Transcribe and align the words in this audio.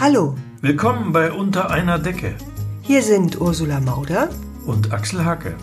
Hallo, 0.00 0.34
Willkommen 0.62 1.12
bei 1.12 1.30
Unter 1.30 1.70
einer 1.70 1.98
Decke 1.98 2.34
hier 2.82 3.02
sind 3.02 3.40
Ursula 3.40 3.80
Mauder. 3.80 4.30
und 4.66 4.92
Axel 4.92 5.24
Hacke. 5.24 5.54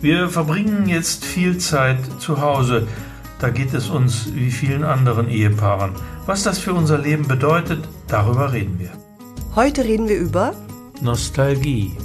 Wir 0.00 0.28
verbringen 0.28 0.88
jetzt 0.88 1.24
viel 1.24 1.56
Zeit 1.58 1.98
zu 2.18 2.40
Hause. 2.40 2.86
Da 3.38 3.48
geht 3.50 3.72
es 3.72 3.88
uns 3.88 4.34
wie 4.34 4.50
vielen 4.50 4.84
anderen 4.84 5.28
Ehepaaren. 5.28 5.92
Was 6.26 6.42
das 6.42 6.58
für 6.58 6.74
unser 6.74 6.98
Leben 6.98 7.26
bedeutet, 7.26 7.88
darüber 8.08 8.52
reden 8.52 8.78
wir. 8.78 8.90
Heute 9.54 9.84
reden 9.84 10.08
wir 10.08 10.18
über 10.18 10.54
Nostalgie. 11.00 11.96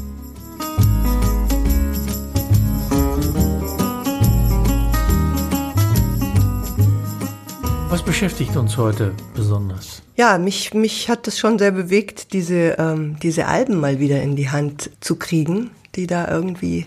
Was 7.90 8.04
beschäftigt 8.04 8.56
uns 8.56 8.78
heute 8.78 9.14
besonders? 9.34 10.04
Ja, 10.16 10.38
mich, 10.38 10.74
mich 10.76 11.10
hat 11.10 11.28
es 11.28 11.40
schon 11.40 11.58
sehr 11.58 11.72
bewegt, 11.72 12.34
diese, 12.34 12.76
ähm, 12.78 13.18
diese 13.24 13.48
Alben 13.48 13.80
mal 13.80 14.00
wieder 14.00 14.22
in 14.22 14.36
die 14.36 14.50
Hand 14.50 14.92
zu 15.00 15.16
kriegen, 15.16 15.72
die 15.96 16.06
da 16.06 16.28
irgendwie 16.30 16.86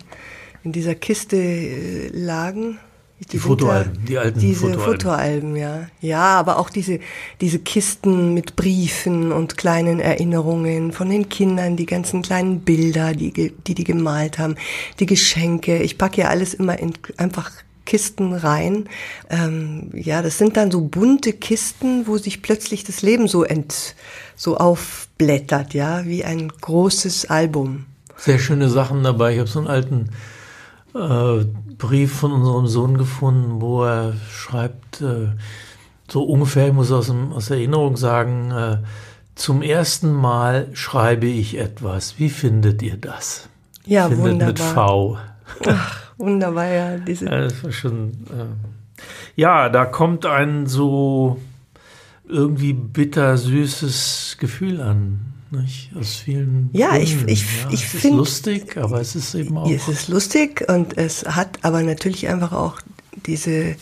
in 0.62 0.70
dieser 0.72 0.94
Kiste 0.94 1.36
äh, 1.36 2.08
lagen. 2.12 2.78
Die 3.32 3.38
sind 3.38 3.40
Fotoalben, 3.40 3.94
da- 3.94 4.00
die 4.08 4.18
alten 4.18 4.40
diese 4.40 4.60
Fotoalben. 4.60 4.84
Fotoalben, 4.84 5.56
ja. 5.56 5.88
Ja, 6.00 6.38
aber 6.38 6.58
auch 6.58 6.70
diese, 6.70 7.00
diese 7.40 7.58
Kisten 7.58 8.32
mit 8.34 8.54
Briefen 8.56 9.32
und 9.32 9.56
kleinen 9.56 9.98
Erinnerungen 10.00 10.92
von 10.92 11.10
den 11.10 11.28
Kindern, 11.28 11.76
die 11.76 11.86
ganzen 11.86 12.22
kleinen 12.22 12.60
Bilder, 12.60 13.12
die 13.12 13.32
die, 13.32 13.74
die 13.74 13.84
gemalt 13.84 14.38
haben, 14.38 14.54
die 15.00 15.06
Geschenke. 15.06 15.82
Ich 15.82 15.98
packe 15.98 16.20
ja 16.22 16.28
alles 16.28 16.54
immer 16.54 16.78
in 16.78 16.92
einfach 17.16 17.50
Kisten 17.92 18.32
rein. 18.32 18.88
Ähm, 19.28 19.90
ja, 19.92 20.22
das 20.22 20.38
sind 20.38 20.56
dann 20.56 20.70
so 20.70 20.80
bunte 20.80 21.34
Kisten, 21.34 22.06
wo 22.06 22.16
sich 22.16 22.40
plötzlich 22.40 22.84
das 22.84 23.02
Leben 23.02 23.28
so 23.28 23.44
ent, 23.44 23.94
so 24.34 24.56
aufblättert, 24.56 25.74
ja, 25.74 26.06
wie 26.06 26.24
ein 26.24 26.48
großes 26.48 27.26
Album. 27.28 27.84
Sehr 28.16 28.38
schöne 28.38 28.70
Sachen 28.70 29.02
dabei. 29.02 29.34
Ich 29.34 29.40
habe 29.40 29.50
so 29.50 29.58
einen 29.58 29.68
alten 29.68 30.08
äh, 30.94 31.44
Brief 31.76 32.14
von 32.14 32.32
unserem 32.32 32.66
Sohn 32.66 32.96
gefunden, 32.96 33.60
wo 33.60 33.84
er 33.84 34.14
schreibt, 34.30 35.02
äh, 35.02 35.28
so 36.10 36.22
ungefähr, 36.22 36.68
ich 36.68 36.72
muss 36.72 36.90
aus, 36.92 37.08
dem, 37.08 37.34
aus 37.34 37.50
Erinnerung 37.50 37.98
sagen, 37.98 38.52
äh, 38.52 38.78
zum 39.34 39.60
ersten 39.60 40.14
Mal 40.14 40.68
schreibe 40.72 41.26
ich 41.26 41.58
etwas. 41.58 42.14
Wie 42.18 42.30
findet 42.30 42.80
ihr 42.80 42.96
das? 42.96 43.50
Ja, 43.84 44.08
findet 44.08 44.24
mit 44.24 44.60
wunderbar. 44.60 44.74
V. 44.74 45.18
Ach, 45.66 46.01
wunderbar, 46.18 46.66
ja, 46.68 46.96
diese 46.98 47.26
Ja, 47.26 47.40
das 47.42 47.62
war 47.64 47.72
schon. 47.72 48.10
Äh, 48.30 49.00
ja, 49.36 49.68
da 49.68 49.84
kommt 49.86 50.26
ein 50.26 50.66
so 50.66 51.38
irgendwie 52.28 52.72
bitter 52.72 53.36
süßes 53.36 54.36
Gefühl 54.38 54.80
an. 54.80 55.20
Nicht? 55.50 55.90
Aus 55.98 56.16
vielen. 56.16 56.70
Ja, 56.72 56.96
ich- 56.96 57.14
Gründen. 57.16 57.28
ich- 57.28 57.42
ja, 57.64 57.68
ich 57.70 57.84
es 57.84 57.94
ist 57.96 58.04
lustig, 58.04 58.76
aber 58.78 59.00
es 59.00 59.14
ist 59.14 59.34
eben 59.34 59.58
auch. 59.58 59.70
Es 59.70 59.86
ist 59.88 60.08
lustig 60.08 60.64
und 60.68 60.96
es 60.96 61.24
hat 61.26 61.58
aber 61.62 61.82
natürlich 61.82 62.28
einfach 62.28 62.52
auch 62.52 62.80
diese, 63.26 63.76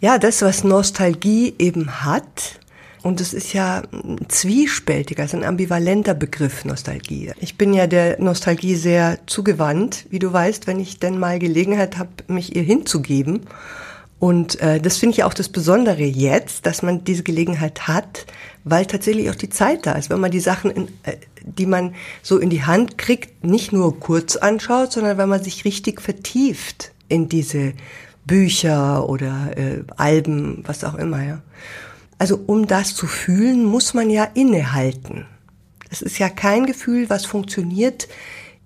ja, 0.00 0.18
das, 0.18 0.40
was 0.42 0.64
Nostalgie 0.64 1.54
eben 1.58 2.02
hat. 2.02 2.60
Und 3.06 3.20
es 3.20 3.32
ist 3.32 3.52
ja 3.52 3.84
ein 3.92 4.18
zwiespältiger, 4.26 5.22
es 5.22 5.32
ist 5.32 5.38
ein 5.38 5.44
ambivalenter 5.44 6.12
Begriff 6.12 6.64
Nostalgie. 6.64 7.30
Ich 7.38 7.56
bin 7.56 7.72
ja 7.72 7.86
der 7.86 8.20
Nostalgie 8.20 8.74
sehr 8.74 9.20
zugewandt, 9.26 10.06
wie 10.10 10.18
du 10.18 10.32
weißt, 10.32 10.66
wenn 10.66 10.80
ich 10.80 10.98
denn 10.98 11.16
mal 11.20 11.38
Gelegenheit 11.38 11.98
habe, 11.98 12.10
mich 12.26 12.56
ihr 12.56 12.64
hinzugeben. 12.64 13.42
Und 14.18 14.60
äh, 14.60 14.80
das 14.80 14.96
finde 14.96 15.14
ich 15.14 15.22
auch 15.22 15.34
das 15.34 15.50
Besondere 15.50 16.02
jetzt, 16.02 16.66
dass 16.66 16.82
man 16.82 17.04
diese 17.04 17.22
Gelegenheit 17.22 17.86
hat, 17.86 18.26
weil 18.64 18.86
tatsächlich 18.86 19.30
auch 19.30 19.36
die 19.36 19.50
Zeit 19.50 19.86
da 19.86 19.92
ist. 19.92 20.10
Wenn 20.10 20.18
man 20.18 20.32
die 20.32 20.40
Sachen, 20.40 20.72
in, 20.72 20.88
äh, 21.04 21.14
die 21.44 21.66
man 21.66 21.94
so 22.24 22.38
in 22.38 22.50
die 22.50 22.64
Hand 22.64 22.98
kriegt, 22.98 23.44
nicht 23.44 23.72
nur 23.72 24.00
kurz 24.00 24.34
anschaut, 24.34 24.90
sondern 24.90 25.16
wenn 25.16 25.28
man 25.28 25.44
sich 25.44 25.64
richtig 25.64 26.02
vertieft 26.02 26.90
in 27.08 27.28
diese 27.28 27.72
Bücher 28.24 29.08
oder 29.08 29.56
äh, 29.56 29.84
Alben, 29.96 30.64
was 30.66 30.82
auch 30.82 30.96
immer. 30.96 31.22
Ja. 31.22 31.42
Also 32.18 32.40
um 32.46 32.66
das 32.66 32.94
zu 32.94 33.06
fühlen, 33.06 33.64
muss 33.64 33.94
man 33.94 34.10
ja 34.10 34.24
innehalten. 34.24 35.26
Es 35.90 36.02
ist 36.02 36.18
ja 36.18 36.28
kein 36.28 36.66
Gefühl, 36.66 37.10
was 37.10 37.26
funktioniert 37.26 38.08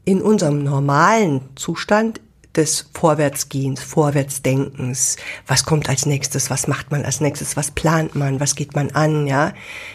in 0.05 0.23
unserem 0.23 0.63
normalen 0.63 1.43
Zustand 1.57 2.21
des 2.57 2.91
Vorwärtsgehens, 2.95 3.81
Vorwärtsdenkens. 3.81 5.17
Was 5.47 5.65
kommt 5.65 5.89
als 5.89 6.07
nächstes? 6.07 6.51
Was 6.51 6.67
macht 6.67 6.91
man 6.91 7.05
als 7.05 7.21
nächstes? 7.21 7.57
Was 7.57 7.71
plant 7.71 8.15
man? 8.15 8.41
Was 8.41 8.55
geht 8.55 8.75
man 8.75 8.91
an? 8.91 9.27
Ja, 9.27 9.53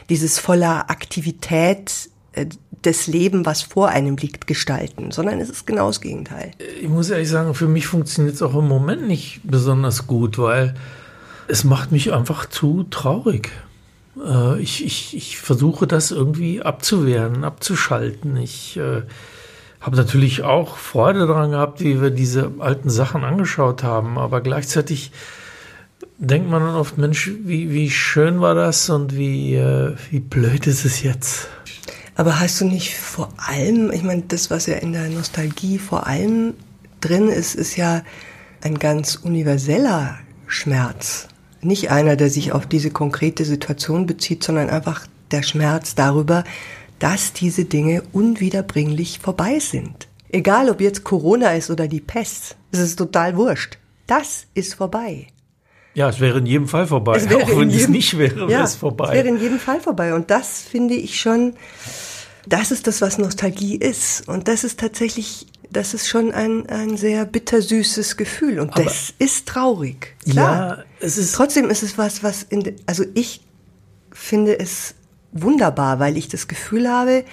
dieses 0.10 0.40
voller 0.40 0.90
Aktivität 0.90 2.10
äh, 2.34 2.46
des 2.84 3.08
Leben, 3.08 3.46
was 3.46 3.62
vor 3.62 3.90
einem 3.90 4.16
liegt, 4.16 4.48
gestalten, 4.48 5.12
sondern 5.12 5.40
es 5.40 5.50
ist 5.50 5.66
genau 5.66 5.88
das 5.88 6.02
Gegenteil. 6.02 6.52
Ich 6.82 6.88
muss 6.88 7.10
ehrlich 7.10 7.30
sagen, 7.30 7.56
für 7.56 7.68
mich 7.68 7.88
funktioniert 7.88 8.36
es 8.36 8.42
auch 8.42 8.56
im 8.56 8.68
Moment 8.68 9.08
nicht 9.08 9.42
besonders 9.44 10.06
gut, 10.06 10.38
weil 10.38 10.76
es 11.48 11.64
macht 11.64 11.92
mich 11.92 12.14
einfach 12.14 12.46
zu 12.48 12.84
traurig. 12.90 13.52
Äh, 14.24 14.60
ich, 14.60 14.86
ich, 14.86 15.16
ich 15.16 15.38
versuche 15.38 15.88
das 15.88 16.12
irgendwie 16.12 16.62
abzuwehren, 16.62 17.44
abzuschalten. 17.44 18.38
Ich 18.38 18.78
äh, 18.78 19.04
habe 19.82 19.98
natürlich 19.98 20.44
auch 20.44 20.78
Freude 20.78 21.28
daran 21.28 21.52
gehabt, 21.52 21.82
wie 21.82 22.02
wir 22.02 22.10
diese 22.10 22.52
alten 22.60 22.90
Sachen 22.90 23.24
angeschaut 23.24 23.84
haben, 23.84 24.18
aber 24.18 24.42
gleichzeitig 24.42 25.12
denkt 26.18 26.50
man 26.50 26.64
dann 26.64 26.76
oft, 26.76 26.98
Mensch, 26.98 27.32
wie, 27.44 27.72
wie 27.72 27.90
schön 27.90 28.42
war 28.42 28.56
das 28.56 28.90
und 28.90 29.16
wie, 29.16 29.56
äh, 29.56 29.96
wie 30.10 30.20
blöd 30.20 30.66
ist 30.68 30.86
es 30.86 31.04
jetzt. 31.04 31.48
Aber 32.16 32.40
hast 32.40 32.62
du 32.62 32.66
nicht 32.66 32.96
vor 32.96 33.30
allem, 33.38 33.92
ich 33.92 34.02
meine, 34.02 34.24
das, 34.28 34.50
was 34.50 34.68
ja 34.68 34.76
in 34.76 34.94
der 34.94 35.10
Nostalgie 35.10 35.78
vor 35.78 36.08
allem 36.08 36.54
drin 37.02 37.28
ist, 37.28 37.56
ist 37.56 37.76
ja 37.76 38.04
ein 38.62 38.80
ganz 38.80 39.16
universeller 39.16 40.18
Schmerz. 40.48 41.28
Nicht 41.66 41.90
einer, 41.90 42.16
der 42.16 42.30
sich 42.30 42.52
auf 42.52 42.68
diese 42.68 42.92
konkrete 42.92 43.44
Situation 43.44 44.06
bezieht, 44.06 44.44
sondern 44.44 44.70
einfach 44.70 45.08
der 45.32 45.42
Schmerz 45.42 45.96
darüber, 45.96 46.44
dass 47.00 47.34
diese 47.34 47.66
Dinge 47.66 48.04
unwiederbringlich 48.14 49.20
vorbei 49.20 49.60
sind. 49.60 50.08
Egal, 50.30 50.70
ob 50.70 50.80
jetzt 50.80 51.04
Corona 51.04 51.54
ist 51.54 51.70
oder 51.72 51.88
die 51.88 52.02
Pest, 52.02 52.56
es 52.72 52.80
ist 52.80 52.98
total 52.98 53.36
wurscht. 53.36 53.78
Das 54.06 54.46
ist 54.54 54.76
vorbei. 54.76 55.28
Ja, 55.96 56.10
es 56.10 56.20
wäre 56.20 56.38
in 56.40 56.46
jedem 56.46 56.68
Fall 56.68 56.86
vorbei. 56.88 57.16
Es 57.18 57.30
wäre 57.30 57.44
auch 57.44 57.50
wenn 57.50 57.64
in 57.64 57.70
es 57.70 57.76
jedem- 57.82 57.92
nicht 57.94 58.18
wäre, 58.18 58.36
wäre 58.36 58.52
ja, 58.52 58.64
es 58.64 58.76
vorbei. 58.76 59.08
Es 59.08 59.14
wäre 59.14 59.28
in 59.30 59.40
jedem 59.40 59.60
Fall 59.60 59.80
vorbei. 59.82 60.14
Und 60.14 60.30
das 60.30 60.62
finde 60.62 60.94
ich 60.94 61.20
schon, 61.20 61.54
das 62.48 62.70
ist 62.72 62.86
das, 62.86 63.02
was 63.02 63.18
Nostalgie 63.18 63.76
ist. 63.76 64.28
Und 64.28 64.48
das 64.48 64.64
ist 64.64 64.80
tatsächlich, 64.80 65.48
das 65.72 65.94
ist 65.94 66.08
schon 66.08 66.32
ein, 66.32 66.68
ein 66.70 66.98
sehr 66.98 67.26
bittersüßes 67.26 68.18
Gefühl. 68.18 68.60
Und 68.60 68.78
das 68.78 69.14
ist 69.20 69.48
traurig. 69.48 70.16
Klar. 70.24 70.78
Ja, 70.78 70.84
es 71.00 71.18
ist 71.18 71.36
Trotzdem 71.36 71.70
ist 71.70 71.84
es 71.84 71.98
was, 71.98 72.24
was 72.24 72.44
in, 72.44 72.76
also 72.86 73.04
ich 73.14 73.42
finde 74.12 74.58
es 74.60 74.96
wunderbar, 75.32 76.00
weil 76.00 76.18
ich 76.18 76.30
das 76.30 76.48
Gefühl 76.48 76.90
habe, 76.90 77.26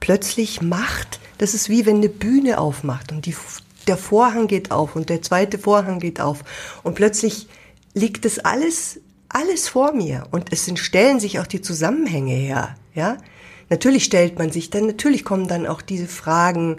plötzlich 0.00 0.62
macht, 0.62 1.20
das 1.38 1.54
ist 1.54 1.68
wie 1.68 1.86
wenn 1.86 1.96
eine 1.96 2.08
Bühne 2.08 2.58
aufmacht 2.58 3.12
und 3.12 3.26
die, 3.26 3.34
der 3.86 3.96
Vorhang 3.96 4.46
geht 4.46 4.70
auf 4.70 4.96
und 4.96 5.08
der 5.08 5.22
zweite 5.22 5.58
Vorhang 5.58 5.98
geht 5.98 6.20
auf 6.20 6.44
und 6.82 6.94
plötzlich 6.94 7.48
liegt 7.94 8.24
das 8.24 8.38
alles, 8.38 9.00
alles 9.28 9.68
vor 9.68 9.92
mir 9.92 10.26
und 10.30 10.52
es 10.52 10.64
sind, 10.64 10.78
stellen 10.78 11.20
sich 11.20 11.40
auch 11.40 11.46
die 11.46 11.60
Zusammenhänge 11.60 12.34
her, 12.34 12.76
ja. 12.94 13.18
Natürlich 13.70 14.04
stellt 14.04 14.38
man 14.38 14.50
sich 14.50 14.70
dann, 14.70 14.86
natürlich 14.86 15.24
kommen 15.24 15.46
dann 15.46 15.66
auch 15.66 15.82
diese 15.82 16.06
Fragen, 16.06 16.78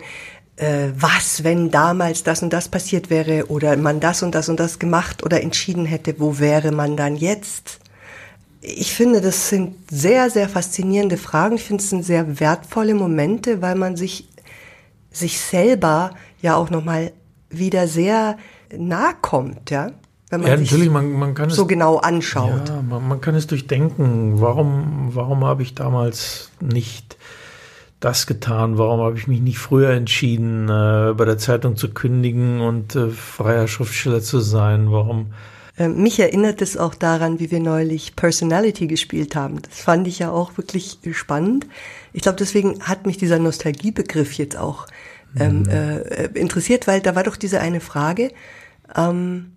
äh, 0.59 0.89
was, 0.97 1.43
wenn 1.43 1.71
damals 1.71 2.23
das 2.23 2.43
und 2.43 2.51
das 2.51 2.67
passiert 2.67 3.09
wäre 3.09 3.47
oder 3.47 3.75
man 3.77 3.99
das 3.99 4.21
und 4.23 4.35
das 4.35 4.49
und 4.49 4.59
das 4.59 4.77
gemacht 4.77 5.23
oder 5.23 5.41
entschieden 5.41 5.85
hätte, 5.85 6.19
wo 6.19 6.39
wäre 6.39 6.71
man 6.71 6.97
dann 6.97 7.15
jetzt? 7.15 7.79
Ich 8.61 8.93
finde, 8.93 9.21
das 9.21 9.47
sind 9.49 9.75
sehr, 9.89 10.29
sehr 10.29 10.49
faszinierende 10.49 11.15
Fragen. 11.17 11.55
Ich 11.55 11.63
finde, 11.63 11.81
es 11.81 11.89
sind 11.89 12.03
sehr 12.03 12.39
wertvolle 12.41 12.93
Momente, 12.93 13.61
weil 13.61 13.75
man 13.75 13.95
sich, 13.95 14.27
sich 15.11 15.39
selber 15.39 16.11
ja 16.41 16.55
auch 16.57 16.69
nochmal 16.69 17.13
wieder 17.49 17.87
sehr 17.87 18.37
nahe 18.75 19.13
kommt, 19.21 19.71
ja? 19.71 19.91
Wenn 20.29 20.41
man 20.41 20.51
Ja, 20.51 20.57
sich 20.57 20.69
natürlich, 20.69 20.91
man, 20.91 21.11
man 21.13 21.33
kann 21.33 21.49
so 21.49 21.63
es. 21.63 21.67
genau 21.69 21.97
anschaut. 21.97 22.67
Ja, 22.69 22.81
man, 22.81 23.07
man 23.07 23.21
kann 23.21 23.33
es 23.33 23.47
durchdenken. 23.47 24.39
Warum, 24.41 25.09
warum 25.13 25.43
habe 25.45 25.63
ich 25.63 25.73
damals 25.73 26.51
nicht 26.59 27.17
das 27.99 28.27
getan? 28.27 28.77
Warum 28.77 29.01
habe 29.01 29.17
ich 29.17 29.27
mich 29.27 29.41
nicht 29.41 29.59
früher 29.59 29.91
entschieden, 29.91 30.69
äh, 30.69 31.13
bei 31.13 31.25
der 31.25 31.37
Zeitung 31.37 31.75
zu 31.75 31.89
kündigen 31.93 32.61
und 32.61 32.95
äh, 32.95 33.09
freier 33.09 33.67
Schriftsteller 33.67 34.21
zu 34.21 34.39
sein? 34.39 34.91
Warum? 34.91 35.33
Ähm, 35.77 36.01
Mich 36.01 36.19
erinnert 36.19 36.61
es 36.61 36.77
auch 36.77 36.95
daran, 36.95 37.39
wie 37.39 37.51
wir 37.51 37.59
neulich 37.59 38.15
Personality 38.15 38.87
gespielt 38.87 39.35
haben. 39.35 39.61
Das 39.61 39.79
fand 39.79 40.07
ich 40.07 40.19
ja 40.19 40.31
auch 40.31 40.57
wirklich 40.57 40.99
spannend. 41.11 41.67
Ich 42.13 42.21
glaube, 42.21 42.37
deswegen 42.37 42.81
hat 42.83 43.05
mich 43.05 43.17
dieser 43.17 43.39
Nostalgiebegriff 43.39 44.33
jetzt 44.33 44.57
auch 44.57 44.87
ähm, 45.37 45.67
äh, 45.69 46.25
interessiert, 46.39 46.87
weil 46.87 47.01
da 47.01 47.15
war 47.15 47.23
doch 47.23 47.35
diese 47.35 47.59
eine 47.59 47.81
Frage, 47.81 48.31
ähm, 48.95 49.53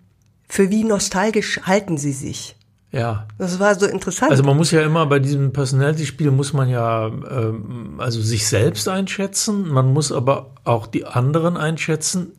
für 0.47 0.69
wie 0.69 0.83
nostalgisch 0.83 1.61
halten 1.63 1.97
Sie 1.97 2.11
sich? 2.11 2.55
Ja. 2.93 3.27
Das 3.39 3.59
war 3.59 3.73
so 3.73 3.87
interessant. 3.87 4.31
Also 4.31 4.43
man 4.43 4.55
muss 4.55 4.69
ja 4.69 4.83
immer 4.83 5.07
bei 5.07 5.17
diesem 5.17 5.51
Personality-Spiel 5.51 6.29
muss 6.29 6.53
man 6.53 6.69
ja 6.69 7.07
ähm, 7.07 7.95
also 7.97 8.21
sich 8.21 8.47
selbst 8.47 8.87
einschätzen, 8.87 9.67
man 9.67 9.91
muss 9.91 10.11
aber 10.11 10.51
auch 10.63 10.85
die 10.85 11.05
anderen 11.05 11.57
einschätzen, 11.57 12.33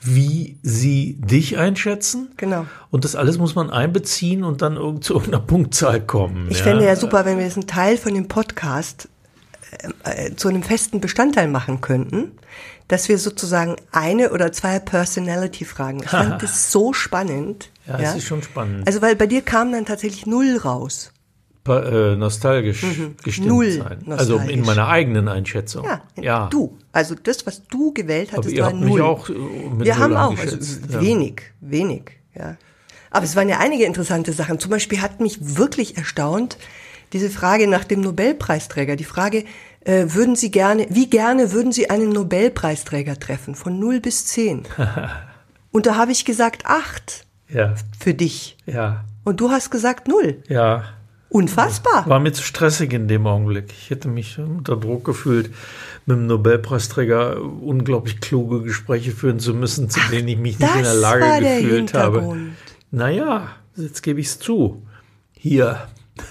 wie 0.00 0.58
sie 0.62 1.16
dich 1.20 1.58
einschätzen. 1.58 2.32
Genau. 2.36 2.66
Und 2.90 3.04
das 3.04 3.14
alles 3.14 3.38
muss 3.38 3.54
man 3.54 3.70
einbeziehen 3.70 4.42
und 4.42 4.62
dann 4.62 5.00
zu 5.00 5.14
irgendeiner 5.14 5.42
Punktzahl 5.46 6.00
kommen. 6.00 6.48
Ich 6.50 6.58
ja. 6.58 6.64
fände 6.64 6.84
ja 6.84 6.96
super, 6.96 7.24
wenn 7.24 7.38
wir 7.38 7.44
jetzt 7.44 7.56
einen 7.56 7.68
Teil 7.68 7.96
von 7.96 8.14
dem 8.14 8.26
Podcast 8.26 9.08
äh, 10.02 10.26
äh, 10.26 10.36
zu 10.36 10.48
einem 10.48 10.64
festen 10.64 11.00
Bestandteil 11.00 11.46
machen 11.46 11.80
könnten, 11.80 12.32
dass 12.88 13.08
wir 13.08 13.18
sozusagen 13.18 13.76
eine 13.92 14.30
oder 14.30 14.52
zwei 14.52 14.78
Personality-Fragen. 14.78 16.00
Ich 16.02 16.10
fand 16.10 16.42
das 16.42 16.70
so 16.70 16.92
spannend. 16.92 17.70
Ja, 17.86 17.98
ja, 17.98 18.02
das 18.02 18.16
ist 18.16 18.24
schon 18.24 18.42
spannend. 18.42 18.86
Also, 18.86 19.02
weil 19.02 19.16
bei 19.16 19.26
dir 19.26 19.42
kam 19.42 19.72
dann 19.72 19.86
tatsächlich 19.86 20.26
null 20.26 20.56
raus. 20.56 21.12
Pa 21.64 21.80
äh, 21.80 22.16
nostalgisch 22.16 22.82
mhm. 22.82 23.16
gestimmt 23.22 23.48
null 23.48 23.70
sein. 23.70 24.02
Nostalgisch. 24.04 24.44
Also 24.44 24.52
in 24.52 24.60
meiner 24.60 24.88
eigenen 24.88 25.28
Einschätzung. 25.28 25.84
Ja, 25.86 26.02
ja, 26.20 26.48
du. 26.48 26.76
Also 26.92 27.14
das, 27.14 27.46
was 27.46 27.62
du 27.64 27.94
gewählt 27.94 28.32
hattest, 28.32 28.48
Aber 28.48 28.56
ihr 28.56 28.62
war 28.62 28.70
habt 28.70 28.80
null. 28.80 28.90
Mich 28.90 29.00
auch 29.00 29.28
äh, 29.30 29.32
mit 29.32 29.86
wir 29.86 29.96
haben 29.96 30.14
auch 30.14 30.38
also 30.38 30.56
ja. 30.90 31.00
wenig, 31.00 31.40
wenig. 31.60 32.10
Ja. 32.34 32.56
Aber 33.10 33.24
es 33.24 33.34
waren 33.34 33.48
ja 33.48 33.60
einige 33.60 33.84
interessante 33.84 34.34
Sachen. 34.34 34.58
Zum 34.58 34.70
Beispiel 34.70 35.00
hat 35.00 35.20
mich 35.20 35.38
wirklich 35.56 35.96
erstaunt 35.96 36.58
diese 37.14 37.30
Frage 37.30 37.68
nach 37.68 37.84
dem 37.84 38.00
Nobelpreisträger. 38.00 38.96
Die 38.96 39.04
Frage, 39.04 39.44
äh, 39.84 40.06
würden 40.08 40.36
Sie 40.36 40.50
gerne, 40.50 40.86
wie 40.90 41.08
gerne 41.08 41.52
würden 41.52 41.72
Sie 41.72 41.90
einen 41.90 42.10
Nobelpreisträger 42.10 43.18
treffen? 43.18 43.54
Von 43.54 43.78
0 43.78 44.00
bis 44.00 44.26
10. 44.26 44.64
Und 45.70 45.86
da 45.86 45.96
habe 45.96 46.12
ich 46.12 46.24
gesagt 46.24 46.66
8 46.66 47.26
ja. 47.48 47.74
für 47.98 48.14
dich. 48.14 48.56
Ja. 48.66 49.04
Und 49.24 49.40
du 49.40 49.50
hast 49.50 49.70
gesagt 49.70 50.08
0. 50.08 50.42
Ja. 50.48 50.84
Unfassbar. 51.28 52.08
War 52.08 52.20
mir 52.20 52.32
zu 52.32 52.44
stressig 52.44 52.92
in 52.92 53.08
dem 53.08 53.26
Augenblick. 53.26 53.72
Ich 53.72 53.90
hätte 53.90 54.06
mich 54.06 54.38
unter 54.38 54.76
Druck 54.76 55.04
gefühlt, 55.04 55.50
mit 56.06 56.16
dem 56.16 56.28
Nobelpreisträger 56.28 57.42
unglaublich 57.42 58.20
kluge 58.20 58.62
Gespräche 58.62 59.10
führen 59.10 59.40
zu 59.40 59.52
müssen, 59.52 59.90
zu 59.90 59.98
denen 60.12 60.28
ich 60.28 60.38
mich 60.38 60.60
nicht 60.60 60.76
in 60.76 60.82
der 60.84 60.94
Lage 60.94 61.24
der 61.40 61.60
gefühlt 61.60 61.94
habe. 61.94 62.36
Naja, 62.92 63.48
jetzt 63.74 64.02
gebe 64.04 64.20
ich 64.20 64.26
es 64.26 64.38
zu. 64.38 64.86
Hier. 65.32 65.88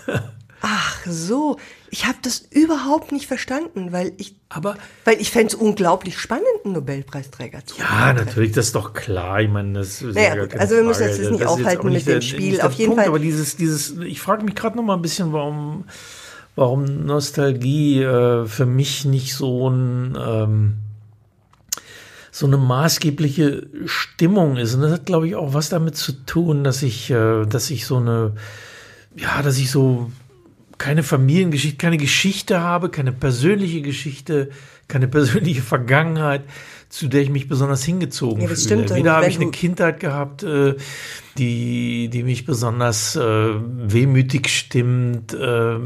Ach 0.62 1.06
so, 1.06 1.58
ich 1.94 2.08
habe 2.08 2.18
das 2.24 2.44
überhaupt 2.50 3.12
nicht 3.12 3.28
verstanden, 3.28 3.92
weil 3.92 4.14
ich, 4.18 4.36
aber, 4.50 4.78
weil 5.06 5.22
ich 5.22 5.30
fände 5.30 5.50
es 5.50 5.54
unglaublich 5.54 6.18
spannend, 6.18 6.48
einen 6.66 6.74
Nobelpreisträger 6.74 7.64
zu 7.68 7.78
Ja, 7.78 8.12
natürlich, 8.14 8.52
das 8.52 8.66
ist 8.66 8.76
doch 8.76 8.94
klar. 8.94 9.42
Ich 9.42 9.50
meine, 9.52 9.74
das 9.74 10.02
ist 10.02 10.16
naja, 10.16 10.44
ja 10.44 10.58
also 10.58 10.76
wir 10.76 10.82
müssen 10.82 11.04
jetzt 11.04 11.20
das 11.22 11.30
nicht 11.30 11.44
das 11.44 11.52
aufhalten 11.52 11.90
nicht 11.90 11.98
mit 11.98 12.08
der, 12.08 12.16
dem 12.16 12.22
Spiel. 12.24 12.60
Auf 12.62 12.74
jeden 12.74 12.94
Punkt, 12.94 13.04
Fall. 13.04 13.10
Aber 13.10 13.20
dieses, 13.20 13.58
dieses, 13.58 13.96
ich 14.00 14.20
frage 14.22 14.44
mich 14.44 14.56
gerade 14.56 14.76
noch 14.76 14.82
mal 14.82 14.96
ein 14.96 15.04
bisschen, 15.04 15.34
warum, 15.34 15.86
warum 16.56 17.06
Nostalgie 17.06 18.02
äh, 18.02 18.48
für 18.48 18.66
mich 18.66 19.06
nicht 19.06 19.36
so 19.36 19.70
ein 19.70 20.18
ähm, 20.20 20.74
so 22.32 22.48
eine 22.48 22.58
maßgebliche 22.58 23.68
Stimmung 23.86 24.58
ist. 24.58 24.74
Und 24.74 24.82
das 24.82 24.94
hat, 24.94 25.06
glaube 25.06 25.28
ich, 25.28 25.36
auch 25.36 25.54
was 25.54 25.70
damit 25.70 25.96
zu 25.96 26.12
tun, 26.26 26.64
dass 26.64 26.82
ich, 26.82 27.12
äh, 27.12 27.46
dass 27.46 27.70
ich 27.70 27.86
so 27.86 27.98
eine, 27.98 28.34
ja, 29.16 29.44
dass 29.44 29.60
ich 29.60 29.70
so 29.70 30.10
keine 30.84 31.02
Familiengeschichte, 31.02 31.78
keine 31.78 31.96
Geschichte 31.96 32.60
habe, 32.60 32.90
keine 32.90 33.14
persönliche 33.14 33.82
Geschichte, 33.82 34.50
keine 34.90 35.08
persönliche 35.08 35.62
Vergangenheit, 35.76 36.42
zu 36.90 37.08
der 37.08 37.22
ich 37.22 37.30
mich 37.30 37.48
besonders 37.48 37.86
hingezogen 37.86 38.42
ja, 38.42 38.50
das 38.50 38.66
fühle. 38.66 38.84
Stimmt, 38.84 39.00
Wieder 39.00 39.16
habe 39.16 39.28
ich 39.28 39.40
eine 39.40 39.50
Kindheit 39.52 40.02
gehabt, 40.02 40.44
äh, 40.44 40.76
die, 41.38 42.10
die 42.10 42.24
mich 42.24 42.46
besonders 42.46 43.16
äh, 43.16 43.22
wehmütig 43.22 44.50
stimmt. 44.50 45.34
Äh, 45.34 45.78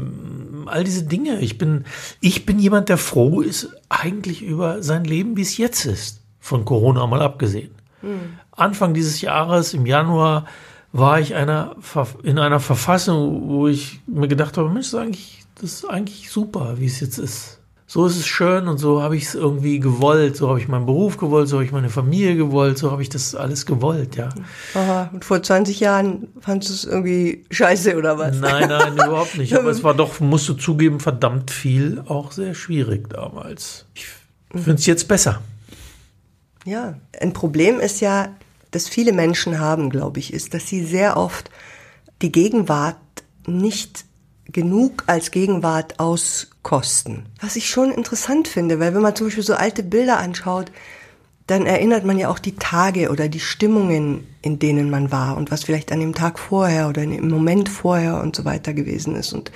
all 0.66 0.82
diese 0.82 1.04
Dinge. 1.04 1.42
Ich 1.42 1.58
bin, 1.58 1.84
ich 2.20 2.44
bin 2.44 2.58
jemand, 2.58 2.88
der 2.88 2.98
froh 2.98 3.40
ist 3.40 3.68
eigentlich 3.88 4.42
über 4.42 4.82
sein 4.82 5.04
Leben, 5.04 5.36
wie 5.36 5.42
es 5.42 5.58
jetzt 5.58 5.84
ist. 5.84 6.22
Von 6.40 6.64
Corona 6.64 7.06
mal 7.06 7.22
abgesehen. 7.22 7.70
Hm. 8.00 8.18
Anfang 8.50 8.94
dieses 8.94 9.20
Jahres, 9.20 9.74
im 9.74 9.86
Januar, 9.86 10.46
war 10.92 11.20
ich 11.20 11.34
einer, 11.34 11.76
in 12.22 12.38
einer 12.38 12.60
Verfassung, 12.60 13.48
wo 13.48 13.68
ich 13.68 14.00
mir 14.06 14.28
gedacht 14.28 14.56
habe, 14.56 14.68
Mensch, 14.68 14.90
das 14.90 14.94
ist 14.94 15.00
eigentlich, 15.00 15.44
das 15.60 15.72
ist 15.72 15.84
eigentlich 15.84 16.30
super, 16.30 16.74
wie 16.78 16.86
es 16.86 17.00
jetzt 17.00 17.18
ist. 17.18 17.58
So 17.90 18.04
ist 18.04 18.18
es 18.18 18.26
schön 18.26 18.68
und 18.68 18.76
so 18.76 19.00
habe 19.00 19.16
ich 19.16 19.24
es 19.24 19.34
irgendwie 19.34 19.80
gewollt. 19.80 20.36
So 20.36 20.50
habe 20.50 20.60
ich 20.60 20.68
meinen 20.68 20.84
Beruf 20.84 21.16
gewollt, 21.16 21.48
so 21.48 21.56
habe 21.56 21.64
ich 21.64 21.72
meine 21.72 21.88
Familie 21.88 22.36
gewollt, 22.36 22.76
so 22.76 22.90
habe 22.90 23.00
ich 23.00 23.08
das 23.08 23.34
alles 23.34 23.64
gewollt, 23.64 24.14
ja. 24.14 24.28
Aha, 24.74 25.08
und 25.10 25.24
vor 25.24 25.42
20 25.42 25.80
Jahren 25.80 26.28
fandest 26.38 26.68
du 26.68 26.74
es 26.74 26.84
irgendwie 26.84 27.46
scheiße 27.50 27.96
oder 27.96 28.18
was? 28.18 28.36
Nein, 28.36 28.68
nein, 28.68 28.92
überhaupt 28.92 29.38
nicht. 29.38 29.56
Aber 29.56 29.70
es 29.70 29.82
war 29.82 29.94
doch, 29.94 30.20
musst 30.20 30.46
du 30.50 30.52
zugeben, 30.52 31.00
verdammt 31.00 31.50
viel, 31.50 32.02
auch 32.06 32.30
sehr 32.30 32.54
schwierig 32.54 33.08
damals. 33.08 33.86
Ich 33.94 34.06
finde 34.52 34.74
es 34.74 34.84
jetzt 34.84 35.08
besser. 35.08 35.40
Ja, 36.66 36.98
ein 37.18 37.32
Problem 37.32 37.80
ist 37.80 38.00
ja, 38.00 38.28
das 38.70 38.88
viele 38.88 39.12
Menschen 39.12 39.58
haben, 39.58 39.90
glaube 39.90 40.18
ich, 40.18 40.32
ist, 40.32 40.54
dass 40.54 40.68
sie 40.68 40.84
sehr 40.84 41.16
oft 41.16 41.50
die 42.22 42.32
Gegenwart 42.32 42.96
nicht 43.46 44.04
genug 44.50 45.04
als 45.06 45.30
Gegenwart 45.30 46.00
auskosten. 46.00 47.26
Was 47.40 47.56
ich 47.56 47.68
schon 47.68 47.90
interessant 47.92 48.48
finde, 48.48 48.80
weil 48.80 48.94
wenn 48.94 49.02
man 49.02 49.14
zum 49.14 49.26
Beispiel 49.26 49.44
so 49.44 49.54
alte 49.54 49.82
Bilder 49.82 50.18
anschaut, 50.18 50.72
dann 51.46 51.64
erinnert 51.64 52.04
man 52.04 52.18
ja 52.18 52.28
auch 52.28 52.38
die 52.38 52.56
Tage 52.56 53.10
oder 53.10 53.28
die 53.28 53.40
Stimmungen, 53.40 54.26
in 54.42 54.58
denen 54.58 54.90
man 54.90 55.10
war 55.10 55.36
und 55.36 55.50
was 55.50 55.64
vielleicht 55.64 55.92
an 55.92 56.00
dem 56.00 56.14
Tag 56.14 56.38
vorher 56.38 56.88
oder 56.88 57.02
im 57.02 57.28
Moment 57.28 57.70
vorher 57.70 58.20
und 58.20 58.36
so 58.36 58.44
weiter 58.44 58.74
gewesen 58.74 59.16
ist. 59.16 59.32
Und 59.32 59.50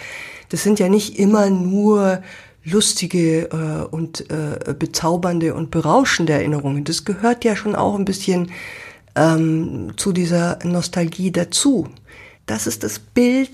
das 0.49 0.62
sind 0.62 0.79
ja 0.79 0.88
nicht 0.88 1.19
immer 1.19 1.50
nur 1.50 2.23
lustige 2.64 3.50
äh, 3.50 3.94
und 3.94 4.31
äh, 4.31 4.73
bezaubernde 4.73 5.55
und 5.55 5.70
berauschende 5.70 6.32
Erinnerungen. 6.32 6.85
Das 6.85 7.05
gehört 7.05 7.44
ja 7.44 7.56
schon 7.56 7.75
auch 7.75 7.99
ein 7.99 8.05
bisschen 8.05 8.50
ähm, 9.14 9.93
zu 9.97 10.12
dieser 10.12 10.59
Nostalgie 10.64 11.31
dazu, 11.31 11.88
dass 12.47 12.67
es 12.67 12.79
das 12.79 12.99
Bild 12.99 13.50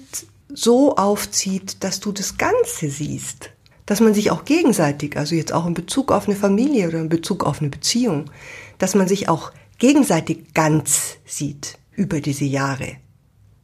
so 0.52 0.96
aufzieht, 0.96 1.84
dass 1.84 2.00
du 2.00 2.12
das 2.12 2.38
Ganze 2.38 2.88
siehst, 2.88 3.50
dass 3.86 4.00
man 4.00 4.14
sich 4.14 4.30
auch 4.30 4.44
gegenseitig, 4.44 5.16
also 5.16 5.34
jetzt 5.34 5.52
auch 5.52 5.66
in 5.66 5.74
Bezug 5.74 6.12
auf 6.12 6.26
eine 6.26 6.36
Familie 6.36 6.88
oder 6.88 7.00
in 7.00 7.08
Bezug 7.08 7.44
auf 7.44 7.60
eine 7.60 7.70
Beziehung, 7.70 8.30
dass 8.78 8.94
man 8.94 9.08
sich 9.08 9.28
auch 9.28 9.52
gegenseitig 9.78 10.54
ganz 10.54 11.16
sieht 11.24 11.78
über 11.92 12.20
diese 12.20 12.44
Jahre 12.44 12.96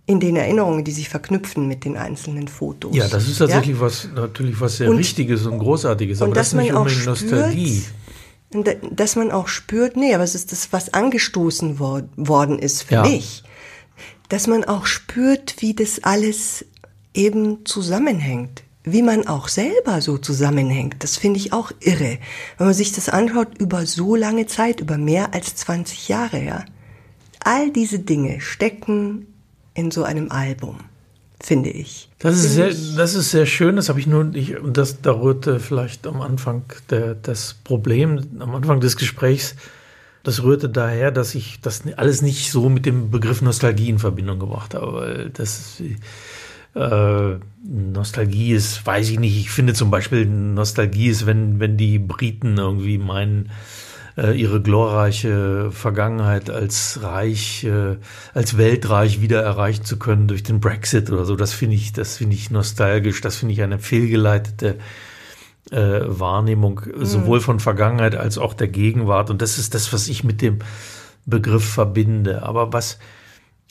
in 0.07 0.21
den 0.21 0.37
Erinnerungen, 0.37 0.85
die 0.85 0.93
sich 0.93 1.09
verknüpfen 1.09 1.67
mit 1.67 1.85
den 1.85 1.97
einzelnen 1.97 2.49
Fotos. 2.49 2.95
Ja, 2.95 3.09
das 3.09 3.27
ist 3.27 3.39
tatsächlich 3.39 3.77
ja? 3.77 3.81
was 3.81 4.09
natürlich 4.15 4.61
was 4.61 4.77
sehr 4.77 4.91
und, 4.91 4.99
Wichtiges 4.99 5.47
und 5.47 5.59
Großartiges, 5.59 6.21
aber 6.21 6.35
das 6.35 6.49
ist 6.49 6.55
nicht 6.55 6.75
unbedingt 6.75 7.07
Nostalgie 7.07 7.83
dass 8.63 9.17
man 9.17 9.31
auch 9.31 9.49
spürt, 9.49 9.97
nee, 9.97 10.15
aber 10.15 10.25
es 10.25 10.35
ist 10.35 10.53
das, 10.53 10.73
was 10.73 10.95
angestoßen 10.95 11.79
wor 11.79 12.05
worden 12.17 12.59
ist 12.59 12.83
für 12.83 12.95
ja. 12.95 13.03
mich, 13.03 13.43
dass 14.29 14.47
man 14.47 14.65
auch 14.65 14.87
spürt, 14.87 15.57
wie 15.61 15.75
das 15.75 16.05
alles 16.05 16.65
eben 17.15 17.65
zusammenhängt, 17.67 18.63
wie 18.83 19.03
man 19.03 19.27
auch 19.27 19.49
selber 19.49 20.01
so 20.01 20.19
zusammenhängt. 20.19 20.97
Das 21.03 21.17
finde 21.17 21.39
ich 21.39 21.53
auch 21.53 21.73
irre, 21.81 22.19
wenn 22.59 22.67
man 22.67 22.75
sich 22.75 22.93
das 22.93 23.09
anschaut 23.09 23.59
über 23.59 23.87
so 23.87 24.15
lange 24.15 24.47
Zeit, 24.47 24.81
über 24.81 24.99
mehr 24.99 25.35
als 25.35 25.57
20 25.57 26.09
Jahre, 26.09 26.43
ja. 26.43 26.65
All 27.41 27.71
diese 27.71 27.99
Dinge 27.99 28.41
stecken 28.41 29.27
in 29.75 29.91
so 29.91 30.05
einem 30.05 30.31
Album 30.31 30.79
finde 31.45 31.71
ich. 31.71 32.09
Das 32.19 32.37
ist, 32.37 32.55
sehr, 32.55 32.71
das 32.97 33.15
ist 33.15 33.31
sehr 33.31 33.47
schön, 33.47 33.77
das 33.77 33.89
habe 33.89 34.01
ich 34.01 34.07
nur, 34.07 34.35
ich, 34.35 34.59
und 34.59 34.77
das, 34.77 35.03
da 35.03 35.13
rührte 35.13 35.61
vielleicht 35.61 36.07
am 36.07 36.23
Anfang 36.23 36.63
der, 36.89 37.15
das 37.15 37.55
Problem, 37.65 38.27
am 38.41 38.55
Anfang 38.55 38.81
des 38.81 38.97
Gesprächs, 38.97 39.55
das 40.23 40.43
rührte 40.43 40.71
daher, 40.71 41.11
dass 41.11 41.35
ich 41.35 41.61
das 41.61 41.83
alles 41.97 42.23
nicht 42.23 42.51
so 42.51 42.71
mit 42.71 42.87
dem 42.87 43.11
Begriff 43.11 43.43
Nostalgie 43.43 43.91
in 43.91 43.99
Verbindung 43.99 44.39
gebracht 44.39 44.75
habe, 44.75 44.95
weil 44.95 45.31
das 45.31 45.83
äh, 46.75 47.37
Nostalgie 47.63 48.53
ist, 48.53 48.87
weiß 48.87 49.11
ich 49.11 49.21
nicht, 49.21 49.37
ich 49.37 49.51
finde 49.51 49.75
zum 49.75 49.91
Beispiel 49.91 50.25
Nostalgie 50.25 51.09
ist, 51.09 51.27
wenn, 51.27 51.61
wenn 51.61 51.77
die 51.77 51.99
Briten 51.99 52.57
irgendwie 52.57 52.97
meinen, 52.97 53.51
ihre 54.33 54.61
glorreiche 54.61 55.71
Vergangenheit 55.73 56.51
als 56.51 57.03
Reich, 57.03 57.65
äh, 57.65 57.97
als 58.33 58.57
Weltreich 58.57 59.21
wieder 59.21 59.43
erreichen 59.43 59.85
zu 59.85 59.99
können 59.99 60.29
durch 60.29 60.43
den 60.43 60.61
Brexit 60.61 61.11
oder 61.11 61.25
so. 61.25 61.37
Das 61.37 61.53
finde 61.53 61.77
ich, 61.77 61.93
das 61.93 62.19
finde 62.19 62.37
ich 62.37 62.51
nostalgisch. 62.51 63.21
Das 63.21 63.37
finde 63.37 63.55
ich 63.55 63.63
eine 63.63 63.79
fehlgeleitete 63.79 64.79
äh, 65.71 66.01
Wahrnehmung 66.07 66.83
mhm. 66.85 67.05
sowohl 67.05 67.41
von 67.41 67.59
Vergangenheit 67.59 68.15
als 68.15 68.39
auch 68.39 68.55
der 68.55 68.69
Gegenwart. 68.69 69.31
Und 69.31 69.43
das 69.43 69.59
ist 69.59 69.75
das, 69.75 69.93
was 69.93 70.09
ich 70.09 70.23
mit 70.23 70.43
dem 70.43 70.61
Begriff 71.27 71.65
verbinde. 71.65 72.43
Aber 72.43 72.73
was 72.73 72.99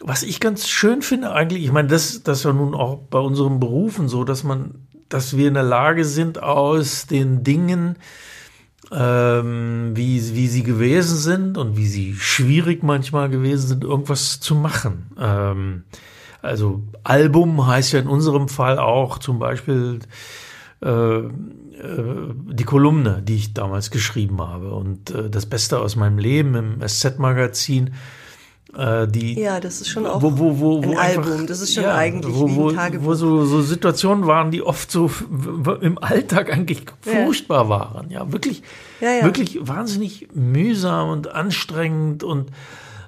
was 0.04 0.24
ich 0.24 0.40
ganz 0.40 0.68
schön 0.68 1.02
finde 1.02 1.32
eigentlich, 1.32 1.64
ich 1.64 1.72
meine, 1.72 1.88
das, 1.88 2.24
das 2.24 2.40
ist 2.40 2.44
ja 2.46 2.54
nun 2.54 2.76
auch 2.76 2.98
bei 2.98 3.20
unseren 3.20 3.60
Berufen 3.60 4.10
so, 4.10 4.24
dass 4.24 4.44
man, 4.44 4.88
dass 5.08 5.38
wir 5.38 5.48
in 5.48 5.54
der 5.54 5.64
Lage 5.64 6.04
sind, 6.04 6.44
aus 6.44 7.08
den 7.08 7.44
Dingen, 7.44 7.96
ähm, 8.92 9.92
wie, 9.96 10.36
wie 10.36 10.48
sie 10.48 10.64
gewesen 10.64 11.18
sind 11.18 11.58
und 11.58 11.78
wie 11.78 11.88
sie 11.88 12.16
schwierig 12.16 12.84
manchmal 12.84 13.30
gewesen 13.30 13.68
sind, 13.68 13.84
irgendwas 13.84 14.40
zu 14.40 14.56
machen. 14.56 15.12
Ähm, 15.20 15.84
Also 16.42 16.84
Album 17.06 17.66
heißt 17.66 17.94
ja 17.94 18.00
in 18.00 18.08
unserem 18.08 18.50
Fall 18.50 18.78
auch 18.78 19.18
zum 19.18 19.40
Beispiel 19.40 20.00
äh, 20.84 21.20
äh, 21.20 21.32
die 22.52 22.66
Kolumne, 22.66 23.22
die 23.24 23.36
ich 23.36 23.54
damals 23.54 23.92
geschrieben 23.92 24.42
habe. 24.42 24.74
Und 24.74 25.12
äh, 25.12 25.30
das 25.30 25.46
Beste 25.46 25.80
aus 25.80 25.96
meinem 25.96 26.18
Leben 26.18 26.56
im 26.56 26.82
SZ-Magazin. 26.86 27.94
Äh, 28.76 29.08
die, 29.08 29.40
ja, 29.40 29.60
das 29.60 29.82
ist 29.82 29.90
schon 29.90 30.08
auch 30.08 30.22
wo, 30.22 30.38
wo, 30.38 30.60
wo, 30.60 30.82
ein 30.82 30.98
einfach, 30.98 31.26
Album. 31.30 31.48
Das 31.48 31.62
ist 31.62 31.76
schon 31.76 31.84
ja, 31.84 31.96
eigentlich 31.96 32.36
wo, 32.36 32.48
wie 32.48 32.56
wo, 32.58 33.06
wo 33.06 33.14
so, 33.14 33.46
so 33.46 33.62
Situationen 33.62 34.26
waren, 34.26 34.50
die 34.50 34.64
oft 34.64 34.92
so 34.92 35.12
im 35.82 35.98
Alltag 36.00 36.52
eigentlich 36.52 36.86
Ja. 37.06 37.26
furchtbar 37.26 37.70
waren. 37.70 38.10
Ja, 38.10 38.32
wirklich, 38.32 38.64
ja. 39.00 39.24
wirklich 39.24 39.60
wahnsinnig 39.62 40.30
mühsam 40.34 41.10
und 41.10 41.28
anstrengend 41.28 42.24
und 42.24 42.52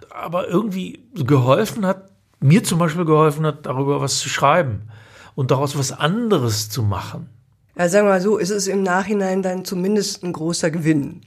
aber 0.10 0.48
irgendwie 0.48 1.04
geholfen 1.16 1.86
hat, 1.86 2.12
mir 2.40 2.64
zum 2.64 2.80
Beispiel 2.80 3.06
geholfen 3.06 3.46
hat, 3.46 3.66
darüber 3.66 4.02
was 4.02 4.20
zu 4.20 4.30
schreiben 4.30 4.84
und 5.34 5.52
daraus 5.52 5.78
was 5.78 5.92
anderes 5.92 6.70
zu 6.70 6.84
machen. 6.84 7.30
Ja, 7.78 7.90
sagen 7.90 8.06
wir 8.08 8.12
mal 8.12 8.22
so, 8.22 8.38
ist 8.38 8.52
es 8.52 8.68
im 8.68 8.84
Nachhinein 8.84 9.42
dann 9.42 9.66
zumindest 9.66 10.24
ein 10.24 10.32
großer 10.32 10.72
Gewinn. 10.72 11.22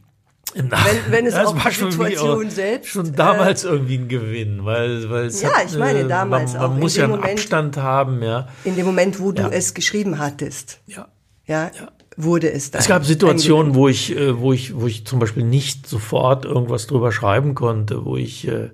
Wenn- 0.54 0.70
wenn 1.10 1.26
es 1.26 1.34
Das 1.34 1.46
auch 1.46 1.54
war 1.56 1.70
die 1.70 1.76
Situation 1.92 2.50
selbst, 2.50 2.88
schon 2.90 3.06
äh, 3.08 3.12
damals 3.12 3.64
irgendwie 3.64 3.98
ein 3.98 4.08
Gewinn, 4.08 4.64
weil, 4.64 5.08
weil 5.10 5.26
es 5.26 5.42
Ja, 5.42 5.50
hat, 5.52 5.66
ich 5.70 5.76
meine, 5.78 6.00
äh, 6.00 6.08
damals 6.08 6.54
man, 6.54 6.62
auch. 6.62 6.68
man 6.68 6.76
In 6.76 6.82
muss 6.82 6.96
ja 6.96 7.04
einen 7.04 7.12
Moment- 7.16 7.32
Abstand 7.38 7.76
haben, 7.76 8.22
ja. 8.22 8.48
In 8.64 8.74
dem 8.76 8.86
Moment, 8.86 9.20
wo 9.20 9.32
du 9.32 9.42
Ja. 9.42 9.48
es 9.50 9.74
geschrieben 9.74 10.18
hattest, 10.18 10.80
ja. 10.86 11.06
ja, 11.46 11.70
wurde 12.16 12.50
es 12.50 12.70
dann. 12.70 12.80
Es 12.80 12.88
gab 12.88 13.04
Situationen, 13.04 13.74
wo 13.74 13.88
ich, 13.88 14.16
äh, 14.16 14.38
wo 14.40 14.52
ich, 14.52 14.74
wo 14.74 14.86
ich 14.86 15.06
zum 15.06 15.18
Beispiel 15.18 15.44
nicht 15.44 15.86
sofort 15.86 16.44
irgendwas 16.46 16.86
drüber 16.86 17.12
schreiben 17.12 17.54
konnte, 17.54 18.04
wo 18.04 18.16
ich, 18.16 18.48
äh, 18.48 18.70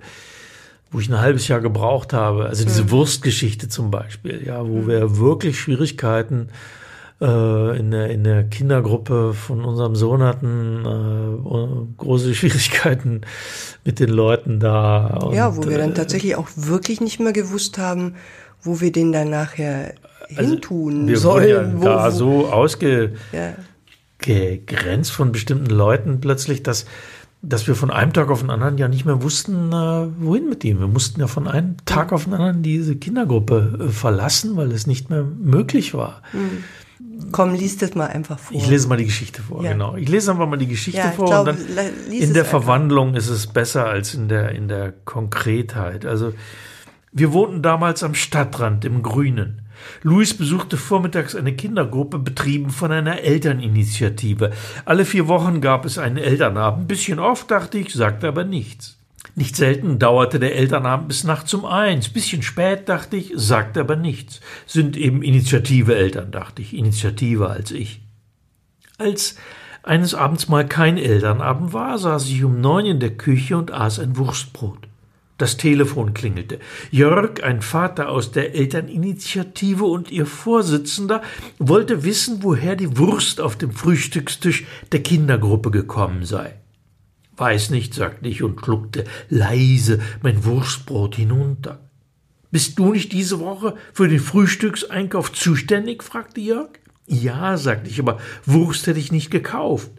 wo 0.93 1.01
ich 1.01 1.09
ein 1.09 1.21
halbes 1.21 1.49
Jahr 1.49 1.61
gebraucht 1.61 2.13
habe. 2.13 2.47
Also 2.47 2.65
diese 2.65 2.91
Wurstgeschichte 2.93 3.69
zum 3.69 3.91
Beispiel, 3.91 4.43
ja, 4.47 4.67
wo 4.67 4.87
wir 4.87 5.19
wirklich 5.19 5.59
Schwierigkeiten 5.59 6.49
äh, 6.51 6.53
in, 7.79 7.91
der, 7.91 8.11
in 8.11 8.25
der 8.25 8.45
Kindergruppe 8.45 9.35
von 9.35 9.65
unserem 9.65 9.95
Sohn 9.95 10.23
hatten, 10.23 10.85
äh, 10.85 11.97
große 11.97 12.35
Schwierigkeiten 12.35 13.23
mit 13.85 14.01
den 14.01 14.11
Leuten 14.11 14.61
da. 14.61 15.07
Und, 15.23 15.35
Ja, 15.35 15.57
wo 15.57 15.65
wir 15.65 15.77
äh, 15.77 15.79
dann 15.79 15.95
tatsächlich 15.95 16.37
auch 16.37 16.49
wirklich 16.57 17.01
nicht 17.01 17.21
mehr 17.21 17.33
gewusst 17.33 17.79
haben, 17.79 18.15
wo 18.63 18.81
wir 18.81 18.93
den 18.93 19.13
dann 19.13 19.31
nachher 19.31 19.95
hintun 20.29 20.95
Also 20.95 21.09
wir 21.09 21.19
sollen. 21.19 21.45
wurden 21.45 21.73
ja 21.73 21.81
wo, 21.81 21.85
da 21.85 22.07
wo, 22.07 22.17
so 22.17 22.47
ausge 22.49 23.13
ja. 23.33 23.55
von 25.11 25.33
bestimmten 25.33 25.71
Leuten 25.71 26.21
plötzlich, 26.21 26.63
dass, 26.63 26.87
dass 27.43 27.67
wir 27.67 27.75
von 27.75 27.91
einem 27.91 28.13
Tag 28.13 28.31
auf 28.31 28.41
den 28.41 28.51
anderen 28.51 28.79
ja 28.79 28.89
nicht 28.89 29.05
mehr 29.05 29.23
wussten, 29.23 29.71
äh, 29.73 30.09
wohin 30.19 30.49
mit 30.49 30.65
ihm. 30.65 30.81
Wir 30.81 30.89
mussten 30.89 31.21
ja 31.21 31.27
von 31.27 31.47
einem 31.47 31.77
Tag 31.85 32.13
auf 32.13 32.25
den 32.25 32.35
anderen 32.35 32.63
diese 32.63 32.97
Kindergruppe 32.97 33.79
äh, 33.81 33.89
verlassen, 33.89 34.57
weil 34.57 34.73
es 34.73 34.87
nicht 34.87 35.11
mehr 35.11 35.23
möglich 35.23 35.95
war. 35.95 36.23
Komm, 37.33 37.55
lies 37.55 37.79
das 37.79 37.95
mal 37.95 38.07
einfach 38.07 38.39
vor. 38.39 38.57
Ich 38.57 38.67
lese 38.69 38.89
mal 38.89 38.97
die 38.97 39.05
Geschichte 39.07 39.43
vor, 39.43 39.63
Ja. 39.65 39.73
genau. 39.73 39.97
Ich 39.97 40.09
lese 40.09 40.31
einfach 40.31 40.49
mal 40.49 40.57
die 40.57 40.67
Geschichte 40.69 41.01
Ja, 41.01 41.11
vor 41.11 41.27
glaube, 41.27 41.51
und 41.53 41.59
dann 41.77 41.87
in 42.11 42.33
der 42.33 42.43
einfach. 42.45 42.61
Verwandlung 42.61 43.15
ist 43.15 43.29
es 43.29 43.47
besser 43.47 43.87
als 43.87 44.15
in 44.15 44.29
der, 44.29 44.51
in 44.53 44.69
der 44.69 44.93
Konkretheit. 45.05 46.07
Also, 46.07 46.33
wir 47.13 47.33
wohnten 47.33 47.63
damals 47.63 48.03
am 48.03 48.15
Stadtrand 48.15 48.85
im 48.85 49.03
Grünen. 49.03 49.63
Luis 50.03 50.35
besuchte 50.35 50.77
vormittags 50.77 51.35
eine 51.35 51.55
Kindergruppe, 51.55 52.19
betrieben 52.19 52.71
von 52.71 52.91
einer 52.93 53.21
Elterninitiative. 53.21 54.51
Alle 54.85 55.05
vier 55.05 55.29
Wochen 55.29 55.61
gab 55.61 55.85
es 55.85 55.99
einen 55.99 56.17
Elternabend. 56.17 56.89
Bisschen 56.89 57.19
oft, 57.19 57.51
dachte 57.51 57.79
ich, 57.79 57.93
sagte 57.93 58.29
aber 58.29 58.45
nichts. 58.45 58.99
Nicht 59.37 59.57
selten 59.57 59.99
dauerte 59.99 60.39
der 60.39 60.55
Elternabend 60.55 61.09
bis 61.09 61.25
nachts 61.25 61.53
um 61.55 61.65
eins. 61.65 62.09
Bisschen 62.09 62.43
spät, 62.43 62.89
dachte 62.89 63.17
ich, 63.17 63.33
sagte 63.35 63.81
aber 63.81 63.97
nichts. 63.97 64.41
Sind 64.67 64.97
eben 64.97 65.23
Initiative-Eltern, 65.23 66.31
dachte 66.31 66.63
ich. 66.63 66.75
Initiative 66.75 67.51
als 67.51 67.73
ich. 67.73 68.01
Als 68.97 69.37
eines 69.83 70.15
Abends 70.15 70.49
mal 70.49 70.67
kein 70.67 70.97
Elternabend 70.99 71.73
war, 71.73 71.99
saß 71.99 72.29
ich 72.29 72.45
um 72.45 72.61
neun 72.61 72.87
in 72.87 73.01
der 73.01 73.17
Küche 73.17 73.57
und 73.57 73.73
aß 73.73 73.99
ein 73.99 74.17
Wurstbrot. 74.17 74.89
Das 75.37 75.57
Telefon 75.57 76.15
klingelte. 76.15 76.61
Jörg, 76.93 77.43
ein 77.43 77.61
Vater 77.61 78.09
aus 78.09 78.31
der 78.31 78.55
Elterninitiative 78.55 79.85
und 79.85 80.13
ihr 80.13 80.27
Vorsitzender, 80.27 81.23
wollte 81.59 82.05
wissen, 82.05 82.45
woher 82.45 82.77
die 82.77 82.97
Wurst 82.97 83.41
auf 83.41 83.57
dem 83.57 83.73
Frühstückstisch 83.73 84.65
der 84.93 85.03
Kindergruppe 85.03 85.73
gekommen 85.73 86.25
sei. 86.25 86.55
Weiß 87.37 87.71
nicht, 87.71 87.95
sagte 87.95 88.29
ich 88.29 88.43
und 88.43 88.61
schluckte 88.61 89.05
leise 89.29 90.01
mein 90.23 90.45
Wurstbrot 90.45 91.17
hinunter. 91.17 91.81
Bist 92.51 92.79
du 92.79 92.93
nicht 92.93 93.13
diese 93.13 93.41
Woche 93.41 93.75
für 93.93 94.09
den 94.09 94.21
Frühstückseinkauf 94.21 95.33
zuständig? 95.33 96.05
fragte 96.05 96.41
Jörg. 96.41 96.71
Ja, 97.07 97.57
sagte 97.57 97.91
ich, 97.91 97.99
aber 97.99 98.19
Wurst 98.45 98.87
hätte 98.87 99.01
ich 99.01 99.11
nicht 99.11 99.31
gekauft. 99.31 99.91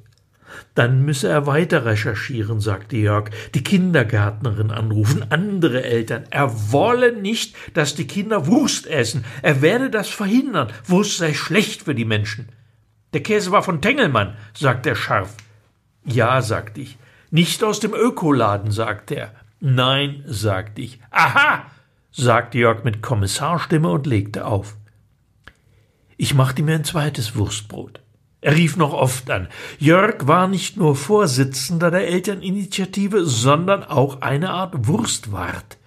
Dann 0.74 1.04
müsse 1.04 1.28
er 1.28 1.48
weiter 1.48 1.86
recherchieren, 1.86 2.62
sagte 2.62 2.96
Jörg, 2.96 3.30
die 3.54 3.64
Kindergärtnerin 3.64 4.72
anrufen, 4.72 5.26
andere 5.30 5.84
Eltern. 5.84 6.24
Er 6.30 6.72
wolle 6.72 7.12
nicht, 7.12 7.56
dass 7.74 7.96
die 7.96 8.08
Kinder 8.08 8.48
Wurst 8.48 8.88
essen. 8.88 9.26
Er 9.42 9.62
werde 9.62 9.90
das 9.90 10.08
verhindern. 10.08 10.72
Wurst 10.86 11.18
sei 11.18 11.34
schlecht 11.34 11.84
für 11.84 11.96
die 11.96 12.06
Menschen. 12.06 12.50
Der 13.14 13.22
Käse 13.24 13.52
war 13.52 13.64
von 13.64 13.82
Tengelmann, 13.82 14.36
sagte 14.54 14.90
er 14.90 14.96
scharf. 14.96 15.36
Ja, 16.06 16.42
sagte 16.42 16.82
ich. 16.82 16.98
Nicht 17.32 17.64
aus 17.64 17.80
dem 17.80 17.94
Ökoladen, 17.94 18.72
sagte 18.72 19.16
er. 19.16 19.32
Nein, 19.60 20.24
sagte 20.28 20.82
ich. 20.82 21.00
Aha, 21.12 21.66
sagte 22.12 22.58
Jörg 22.58 22.84
mit 22.84 23.02
Kommissarstimme 23.02 23.90
und 23.90 24.06
legte 24.06 24.46
auf. 24.46 24.76
Ich 26.18 26.34
machte 26.34 26.64
mir 26.64 26.76
ein 26.76 26.84
zweites 26.84 27.36
Wurstbrot. 27.36 28.02
Er 28.42 28.56
rief 28.56 28.78
noch 28.78 28.94
oft 28.94 29.30
an. 29.32 29.48
Jörg 29.80 30.28
war 30.28 30.48
nicht 30.48 30.78
nur 30.78 30.96
Vorsitzender 30.96 31.90
der 31.90 32.08
Elterninitiative, 32.08 33.26
sondern 33.26 33.84
auch 33.84 34.22
eine 34.22 34.52
Art 34.52 34.88
Wurstwart. 34.88 35.78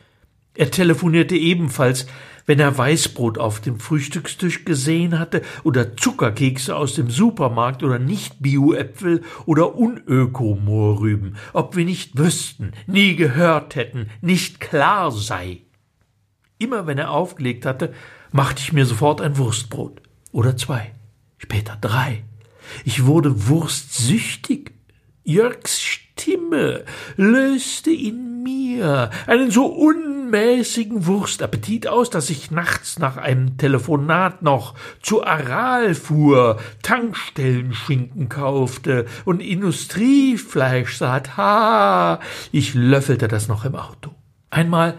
Er 0.54 0.70
telefonierte 0.72 1.36
ebenfalls, 1.36 2.08
wenn 2.48 2.60
er 2.60 2.76
Weißbrot 2.76 3.36
auf 3.36 3.60
dem 3.60 3.78
Frühstückstisch 3.78 4.64
gesehen 4.64 5.18
hatte 5.18 5.42
oder 5.64 5.98
Zuckerkekse 5.98 6.74
aus 6.74 6.94
dem 6.94 7.10
Supermarkt 7.10 7.82
oder 7.82 7.98
nicht 7.98 8.40
Bioäpfel 8.40 9.22
oder 9.44 9.76
Unöko-Mohrrüben, 9.76 11.36
ob 11.52 11.76
wir 11.76 11.84
nicht 11.84 12.16
wüssten, 12.16 12.72
nie 12.86 13.16
gehört 13.16 13.76
hätten, 13.76 14.08
nicht 14.22 14.60
klar 14.60 15.12
sei. 15.12 15.58
Immer 16.58 16.86
wenn 16.86 16.96
er 16.96 17.10
aufgelegt 17.10 17.66
hatte, 17.66 17.92
machte 18.32 18.62
ich 18.62 18.72
mir 18.72 18.86
sofort 18.86 19.20
ein 19.20 19.36
Wurstbrot. 19.36 20.00
Oder 20.32 20.56
zwei. 20.56 20.92
Später 21.36 21.76
drei. 21.78 22.24
Ich 22.86 23.04
wurde 23.04 23.48
wurstsüchtig. 23.48 24.72
Jörgs 25.22 25.82
Stimme 25.82 26.84
löste 27.16 27.90
in 27.90 28.42
mir 28.42 29.10
einen 29.26 29.50
so 29.50 29.66
unmäßigen 30.28 31.06
Wurstappetit 31.06 31.88
aus, 31.88 32.10
dass 32.10 32.28
ich 32.28 32.50
nachts 32.50 32.98
nach 32.98 33.16
einem 33.16 33.56
Telefonat 33.56 34.42
noch 34.42 34.74
zu 35.00 35.24
Aral 35.24 35.94
fuhr, 35.94 36.58
Tankstellenschinken 36.82 38.28
kaufte 38.28 39.06
und 39.24 39.40
Industriefleischsaat. 39.40 41.38
Ha! 41.38 42.20
Ich 42.52 42.74
löffelte 42.74 43.26
das 43.26 43.48
noch 43.48 43.64
im 43.64 43.74
Auto. 43.74 44.10
Einmal 44.50 44.98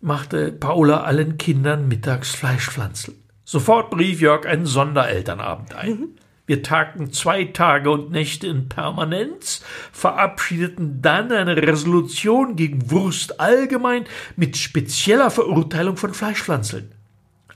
machte 0.00 0.50
Paula 0.50 1.02
allen 1.02 1.38
Kindern 1.38 1.86
mittags 1.86 2.34
Fleischpflanzel. 2.34 3.14
Sofort 3.44 3.90
berief 3.90 4.20
Jörg 4.20 4.44
einen 4.44 4.66
Sonderelternabend 4.66 5.74
ein. 5.76 6.18
Wir 6.48 6.62
tagten 6.62 7.12
zwei 7.12 7.44
Tage 7.44 7.90
und 7.90 8.10
Nächte 8.10 8.46
in 8.46 8.70
Permanenz, 8.70 9.62
verabschiedeten 9.92 11.02
dann 11.02 11.30
eine 11.30 11.58
Resolution 11.58 12.56
gegen 12.56 12.90
Wurst 12.90 13.38
allgemein 13.38 14.06
mit 14.34 14.56
spezieller 14.56 15.30
Verurteilung 15.30 15.98
von 15.98 16.14
Fleischpflanzeln. 16.14 16.90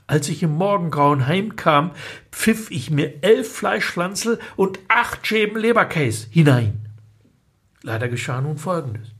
Als 0.05 0.29
ich 0.29 0.43
im 0.43 0.51
Morgengrauen 0.51 1.25
heimkam, 1.25 1.89
pfiff 2.31 2.69
ich 2.69 2.91
mir 2.91 3.23
elf 3.23 3.51
Fleischpflanzel 3.51 4.37
und 4.57 4.77
acht 4.89 5.25
Schäben 5.25 5.59
Leberkäse 5.59 6.27
hinein. 6.29 6.85
Leider 7.81 8.09
geschah 8.09 8.41
nun 8.41 8.59
Folgendes. 8.59 9.12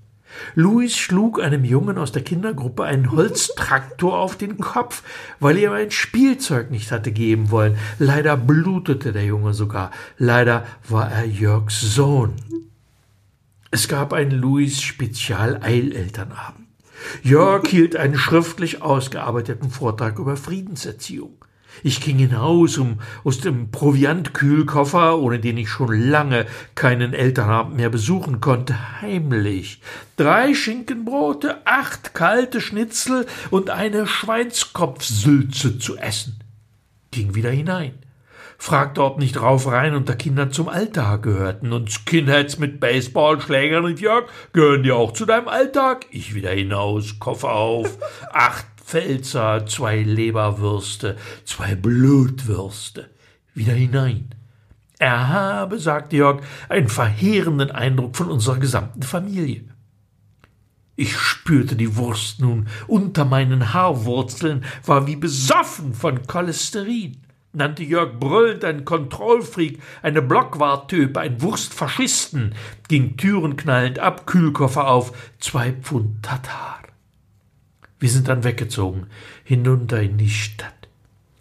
Louis 0.56 0.96
schlug 0.96 1.42
einem 1.42 1.64
Jungen 1.64 1.98
aus 1.98 2.12
der 2.12 2.24
Kindergruppe 2.24 2.84
einen 2.84 3.12
Holztraktor 3.12 4.18
auf 4.18 4.38
den 4.38 4.58
Kopf, 4.60 5.04
weil 5.40 5.58
er 5.58 5.72
ihm 5.72 5.76
ein 5.76 5.92
Spielzeug 5.92 6.72
nicht 6.72 6.92
hatte 6.92 7.12
geben 7.12 7.52
wollen. 7.52 7.78
Leider 8.00 8.38
blutete 8.38 9.14
der 9.14 9.26
Junge 9.26 9.54
sogar. 9.54 9.92
Leider 10.18 10.66
war 10.88 11.12
er 11.12 11.26
Jörgs 11.26 11.82
Sohn. 11.82 12.34
Es 13.72 13.88
gab 13.88 14.14
einen 14.14 14.32
Louis 14.32 14.82
Spezial-Eilelternabend. 14.82 16.68
Jörg 17.22 17.68
hielt 17.68 17.96
einen 17.96 18.18
schriftlich 18.18 18.82
ausgearbeiteten 18.82 19.72
Vortrag 19.72 20.20
über 20.20 20.38
Friedenserziehung. 20.38 21.38
Ich 21.82 22.02
ging 22.02 22.18
hinaus, 22.18 22.78
um 22.78 23.00
aus 23.24 23.40
dem 23.40 23.72
Proviantkühlkoffer, 23.72 25.18
ohne 25.18 25.40
den 25.40 25.58
ich 25.58 25.70
schon 25.70 26.10
lange 26.10 26.46
keinen 26.76 27.14
Elternabend 27.14 27.78
mehr 27.78 27.90
besuchen 27.90 28.42
konnte, 28.42 29.02
heimlich 29.02 29.82
drei 30.16 30.54
Schinkenbrote, 30.54 31.66
acht 31.66 32.14
kalte 32.14 32.62
Schnitzel 32.62 33.26
und 33.50 33.70
eine 33.70 34.06
Schweinskopfsülze 34.06 35.80
zu 35.80 35.98
essen. 35.98 36.40
Ging 37.12 37.36
wieder 37.36 37.50
hinein 37.50 37.94
fragte, 38.64 39.04
ob 39.04 39.20
nicht 39.20 39.42
Raufereien 39.42 39.94
unter 39.94 40.16
Kindern 40.16 40.54
zum 40.54 40.70
Alltag 40.70 41.24
gehörten. 41.24 41.74
Und 41.74 41.92
Skinheads 41.92 42.60
mit 42.60 42.80
Baseballschlägern 42.80 43.84
und 43.84 44.00
Jörg 44.00 44.28
gehören 44.54 44.84
dir 44.84 44.96
auch 44.96 45.12
zu 45.12 45.26
deinem 45.26 45.50
Alltag? 45.50 46.06
Ich 46.12 46.34
wieder 46.34 46.52
hinaus, 46.52 47.20
Koffer 47.20 47.52
auf, 47.52 47.98
acht 48.32 48.66
Pfälzer, 48.94 49.66
zwei 49.66 50.04
Leberwürste, 50.04 51.18
zwei 51.46 51.74
Blutwürste. 51.74 53.10
Wieder 53.56 53.74
hinein. 53.74 54.36
Er 55.00 55.30
habe, 55.30 55.80
sagte 55.80 56.18
Jörg, 56.18 56.44
einen 56.70 56.90
verheerenden 56.90 57.72
Eindruck 57.72 58.16
von 58.16 58.30
unserer 58.30 58.60
gesamten 58.60 59.02
Familie. 59.02 59.64
Ich 60.96 61.18
spürte 61.18 61.76
die 61.76 61.96
Wurst 61.96 62.40
nun 62.40 62.68
unter 62.86 63.26
meinen 63.26 63.74
Haarwurzeln, 63.74 64.64
war 64.86 65.08
wie 65.08 65.16
besoffen 65.16 65.96
von 65.96 66.28
Cholesterin 66.28 67.18
nannte 67.52 67.84
Jörg 67.84 68.20
brüllend 68.20 68.64
ein 68.64 68.86
Kontrollfreak, 68.86 69.80
eine 70.04 70.22
Blockwarttyp, 70.22 71.18
ein 71.18 71.42
Wurstfaschisten, 71.42 72.54
ging 72.88 73.18
Türen 73.18 73.56
knallend 73.56 73.98
ab, 73.98 74.28
Kühlkoffer 74.28 74.88
auf, 74.88 75.14
zwei 75.40 75.72
Pfund 75.72 76.22
Tatar. 76.24 76.83
Wir 78.04 78.10
sind 78.10 78.28
dann 78.28 78.44
weggezogen, 78.44 79.08
hinunter 79.46 80.02
in 80.02 80.18
die 80.18 80.30
Stadt. 80.30 80.90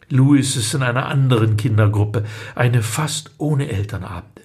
Louis 0.08 0.54
ist 0.54 0.72
in 0.74 0.84
einer 0.84 1.06
anderen 1.06 1.56
Kindergruppe, 1.56 2.24
eine 2.54 2.84
fast 2.84 3.32
ohne 3.36 3.68
Elternabende. 3.68 4.42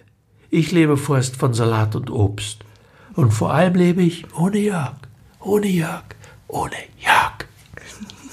Ich 0.50 0.72
lebe 0.72 0.98
vorerst 0.98 1.36
von 1.36 1.54
Salat 1.54 1.96
und 1.96 2.10
Obst. 2.10 2.66
Und 3.14 3.36
vor 3.36 3.54
allem 3.54 3.76
lebe 3.76 4.02
ich 4.02 4.26
ohne 4.36 4.58
Jörg, 4.58 4.96
ohne 5.42 5.68
Jörg, 5.68 6.06
ohne 6.48 6.78
Jörg. 6.98 7.46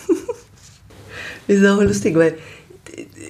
ist 1.46 1.66
auch 1.66 1.82
lustig, 1.82 2.16
weil 2.16 2.38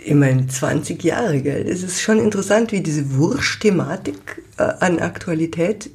immerhin 0.04 0.48
20 0.48 1.02
Jahre, 1.02 1.42
gell? 1.42 1.66
Es 1.66 1.82
ist 1.82 2.00
schon 2.00 2.20
interessant, 2.20 2.70
wie 2.70 2.80
diese 2.80 3.16
Wurst-Thematik 3.16 4.44
äh, 4.58 4.62
an 4.78 5.00
Aktualität 5.00 5.90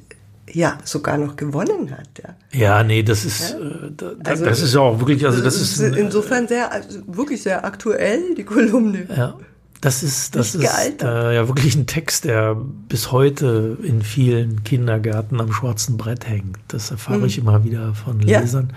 ja 0.52 0.78
sogar 0.84 1.18
noch 1.18 1.36
gewonnen 1.36 1.90
hat. 1.90 2.08
Ja, 2.22 2.58
ja 2.58 2.82
nee, 2.82 3.02
das 3.02 3.24
ist, 3.24 3.52
ja? 3.52 3.58
Äh, 3.58 3.90
da, 3.96 4.12
also, 4.24 4.44
das 4.44 4.62
ist 4.62 4.76
auch 4.76 4.98
wirklich, 4.98 5.24
also 5.26 5.42
das, 5.42 5.60
ist. 5.60 5.80
Insofern 5.80 6.48
sehr, 6.48 6.72
also 6.72 7.00
wirklich 7.06 7.42
sehr 7.42 7.64
aktuell, 7.64 8.34
die 8.36 8.44
Kolumne. 8.44 9.06
Ja. 9.08 9.34
Das 9.80 10.02
ist, 10.02 10.36
das 10.36 10.54
ist 10.54 11.02
äh, 11.02 11.34
ja 11.34 11.48
wirklich 11.48 11.74
ein 11.74 11.86
Text, 11.86 12.24
der 12.24 12.54
bis 12.54 13.12
heute 13.12 13.78
in 13.82 14.02
vielen 14.02 14.62
Kindergärten 14.62 15.40
am 15.40 15.52
schwarzen 15.52 15.96
Brett 15.96 16.28
hängt. 16.28 16.58
Das 16.68 16.90
erfahre 16.90 17.20
mhm. 17.20 17.24
ich 17.24 17.38
immer 17.38 17.64
wieder 17.64 17.94
von 17.94 18.20
Lesern. 18.20 18.68
Ja. 18.70 18.76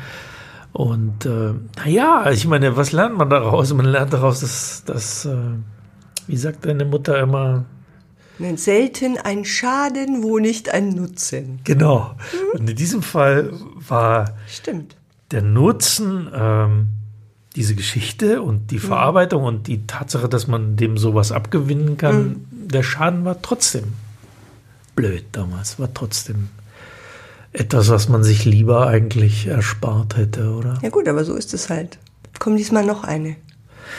Und 0.71 1.25
äh, 1.25 1.53
naja, 1.77 2.31
ich 2.31 2.47
meine, 2.47 2.77
was 2.77 2.93
lernt 2.93 3.17
man 3.17 3.29
daraus? 3.29 3.73
Man 3.73 3.85
lernt 3.85 4.13
daraus, 4.13 4.39
dass, 4.39 4.83
dass 4.85 5.25
äh, 5.25 5.35
wie 6.27 6.37
sagt 6.37 6.65
deine 6.65 6.85
Mutter 6.85 7.19
immer, 7.19 7.65
Selten 8.57 9.17
ein 9.17 9.45
Schaden, 9.45 10.23
wo 10.23 10.39
nicht 10.39 10.69
ein 10.69 10.89
Nutzen. 10.89 11.59
Genau. 11.63 12.15
Mhm. 12.53 12.59
Und 12.59 12.69
in 12.69 12.75
diesem 12.75 13.01
Fall 13.01 13.53
war 13.75 14.35
Stimmt. 14.47 14.95
der 15.31 15.41
Nutzen 15.41 16.29
ähm, 16.33 16.87
diese 17.55 17.75
Geschichte 17.75 18.41
und 18.41 18.71
die 18.71 18.75
mhm. 18.75 18.81
Verarbeitung 18.81 19.41
mhm. 19.41 19.47
und 19.47 19.67
die 19.67 19.85
Tatsache, 19.85 20.29
dass 20.29 20.47
man 20.47 20.75
dem 20.75 20.97
sowas 20.97 21.31
abgewinnen 21.31 21.97
kann, 21.97 22.23
mhm. 22.23 22.67
der 22.67 22.83
Schaden 22.83 23.25
war 23.25 23.41
trotzdem 23.41 23.93
blöd 24.95 25.25
damals, 25.31 25.79
war 25.79 25.93
trotzdem 25.93 26.49
etwas, 27.51 27.89
was 27.89 28.09
man 28.09 28.23
sich 28.23 28.45
lieber 28.45 28.87
eigentlich 28.87 29.47
erspart 29.47 30.17
hätte, 30.17 30.53
oder? 30.53 30.79
Ja 30.81 30.89
gut, 30.89 31.07
aber 31.07 31.23
so 31.23 31.35
ist 31.35 31.53
es 31.53 31.69
halt. 31.69 31.99
Komm 32.39 32.57
diesmal 32.57 32.85
noch 32.85 33.03
eine 33.03 33.35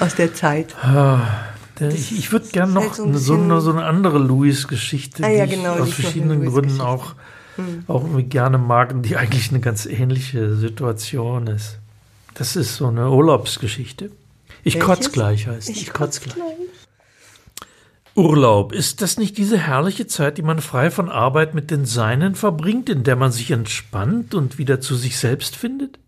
aus 0.01 0.17
der 0.17 0.35
Zeit. 0.35 0.75
Ah, 0.83 1.21
ich, 1.81 2.17
ich 2.19 2.33
würde 2.33 2.49
gerne 2.49 2.73
noch 2.73 2.83
halt 2.83 2.95
so, 2.95 3.05
ein 3.05 3.17
so, 3.17 3.35
eine, 3.35 3.61
so, 3.61 3.71
eine, 3.73 3.85
andere 3.85 4.19
Louis-Geschichte, 4.19 5.25
ah, 5.25 5.29
ja, 5.29 5.47
genau, 5.47 5.75
die 5.75 5.79
ich 5.79 5.83
aus 5.83 5.93
verschiedenen 5.95 6.45
Gründen 6.45 6.81
auch, 6.81 7.15
hm. 7.57 7.85
auch 7.89 8.05
gerne 8.29 8.59
mag 8.59 8.93
und 8.93 9.03
die 9.03 9.17
eigentlich 9.17 9.51
eine 9.51 9.61
ganz 9.61 9.87
ähnliche 9.87 10.55
Situation 10.55 11.47
ist. 11.47 11.79
Das 12.35 12.57
ist 12.57 12.77
so 12.77 12.89
eine 12.89 13.11
Urlaubsgeschichte. 13.11 14.11
Ich 14.63 14.75
Welches? 14.75 14.87
kotz 14.87 15.13
gleich 15.13 15.47
heißt. 15.47 15.69
Ich, 15.69 15.83
ich 15.83 15.93
kotz 15.93 16.21
gleich. 16.21 16.35
gleich. 16.35 16.55
Urlaub, 18.17 18.73
ist 18.73 19.03
das 19.03 19.19
nicht 19.19 19.39
diese 19.39 19.59
herrliche 19.59 20.07
Zeit, 20.07 20.39
die 20.39 20.43
man 20.43 20.61
frei 20.61 20.93
von 20.93 21.09
Arbeit 21.09 21.55
mit 21.55 21.73
den 21.73 21.85
Seinen 21.85 22.37
verbringt, 22.37 22.89
in 22.89 23.03
der 23.03 23.17
man 23.17 23.33
sich 23.33 23.51
entspannt 23.51 24.35
und 24.35 24.57
wieder 24.57 24.81
zu 24.81 24.95
sich 24.95 25.19
selbst 25.19 25.57
findet? 25.57 25.99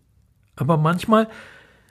Aber 0.55 0.77
manchmal 0.77 1.27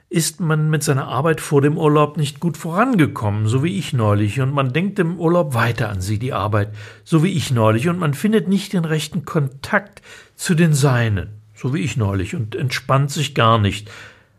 ist 0.09 0.39
man 0.39 0.69
mit 0.69 0.83
seiner 0.83 1.07
Arbeit 1.07 1.41
vor 1.41 1.61
dem 1.61 1.77
Urlaub 1.77 2.15
nicht 2.15 2.39
gut 2.39 2.55
vorangekommen, 2.55 3.47
so 3.47 3.63
wie 3.63 3.77
ich 3.77 3.91
neulich, 3.91 4.39
und 4.39 4.53
man 4.53 4.71
denkt 4.71 4.99
im 4.99 5.19
Urlaub 5.19 5.53
weiter 5.53 5.89
an 5.89 5.99
sie, 5.99 6.17
die 6.17 6.33
Arbeit, 6.33 6.73
so 7.03 7.23
wie 7.23 7.33
ich 7.33 7.51
neulich, 7.51 7.89
und 7.89 7.99
man 7.99 8.13
findet 8.13 8.47
nicht 8.47 8.71
den 8.71 8.85
rechten 8.85 9.25
Kontakt 9.25 10.01
zu 10.35 10.55
den 10.55 10.73
Seinen, 10.73 11.41
so 11.53 11.73
wie 11.73 11.81
ich 11.81 11.97
neulich, 11.97 12.35
und 12.35 12.55
entspannt 12.55 13.11
sich 13.11 13.35
gar 13.35 13.59
nicht, 13.59 13.91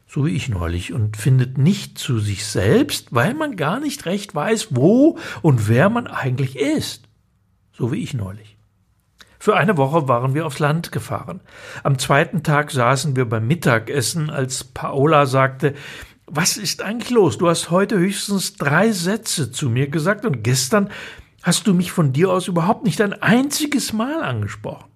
so 0.06 0.24
wie 0.24 0.34
ich 0.34 0.48
neulich, 0.48 0.94
und 0.94 1.18
findet 1.18 1.58
nicht 1.58 1.98
zu 1.98 2.18
sich 2.18 2.46
selbst, 2.46 3.08
weil 3.10 3.34
man 3.34 3.56
gar 3.56 3.78
nicht 3.78 4.06
recht 4.06 4.34
weiß, 4.34 4.68
wo 4.70 5.18
und 5.42 5.68
wer 5.68 5.90
man 5.90 6.06
eigentlich 6.06 6.58
ist, 6.58 7.04
so 7.72 7.92
wie 7.92 8.02
ich 8.02 8.14
neulich. 8.14 8.57
Für 9.48 9.56
eine 9.56 9.78
Woche 9.78 10.08
waren 10.08 10.34
wir 10.34 10.44
aufs 10.44 10.58
Land 10.58 10.92
gefahren. 10.92 11.40
Am 11.82 11.98
zweiten 11.98 12.42
Tag 12.42 12.70
saßen 12.70 13.16
wir 13.16 13.26
beim 13.26 13.46
Mittagessen, 13.46 14.28
als 14.28 14.62
Paola 14.62 15.24
sagte, 15.24 15.72
was 16.26 16.58
ist 16.58 16.82
eigentlich 16.82 17.08
los? 17.08 17.38
Du 17.38 17.48
hast 17.48 17.70
heute 17.70 17.98
höchstens 17.98 18.56
drei 18.56 18.92
Sätze 18.92 19.50
zu 19.50 19.70
mir 19.70 19.88
gesagt 19.88 20.26
und 20.26 20.44
gestern 20.44 20.90
hast 21.42 21.66
du 21.66 21.72
mich 21.72 21.92
von 21.92 22.12
dir 22.12 22.30
aus 22.30 22.46
überhaupt 22.46 22.84
nicht 22.84 23.00
ein 23.00 23.14
einziges 23.14 23.94
Mal 23.94 24.22
angesprochen. 24.22 24.90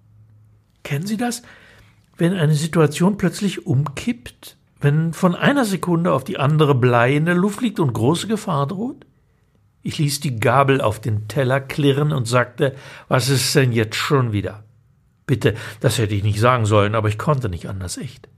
Kennen 0.83 1.07
Sie 1.07 1.17
das? 1.17 1.41
Wenn 2.15 2.35
eine 2.35 2.53
Situation 2.53 3.17
plötzlich 3.17 3.65
umkippt, 3.65 4.57
wenn 4.79 5.13
von 5.13 5.33
einer 5.33 5.65
Sekunde 5.65 6.13
auf 6.13 6.25
die 6.25 6.37
andere 6.37 6.75
Blei 6.75 7.15
in 7.15 7.25
der 7.25 7.33
Luft 7.33 7.61
liegt 7.61 7.79
und 7.79 7.91
große 7.91 8.27
Gefahr 8.27 8.67
droht? 8.67 9.07
Ich 9.83 9.97
ließ 9.97 10.21
die 10.21 10.39
Gabel 10.39 10.79
auf 10.79 11.01
den 11.01 11.27
Teller 11.27 11.59
klirren 11.59 12.13
und 12.13 12.25
sagte, 12.25 12.73
was 13.09 13.29
ist 13.29 13.53
denn 13.53 13.73
jetzt 13.73 13.97
schon 13.97 14.31
wieder? 14.31 14.63
Bitte, 15.25 15.55
das 15.81 15.97
hätte 15.97 16.15
ich 16.15 16.23
nicht 16.23 16.39
sagen 16.39 16.65
sollen, 16.65 16.95
aber 16.95 17.09
ich 17.09 17.17
konnte 17.17 17.49
nicht 17.49 17.67
anders 17.67 17.97
echt. 17.97 18.29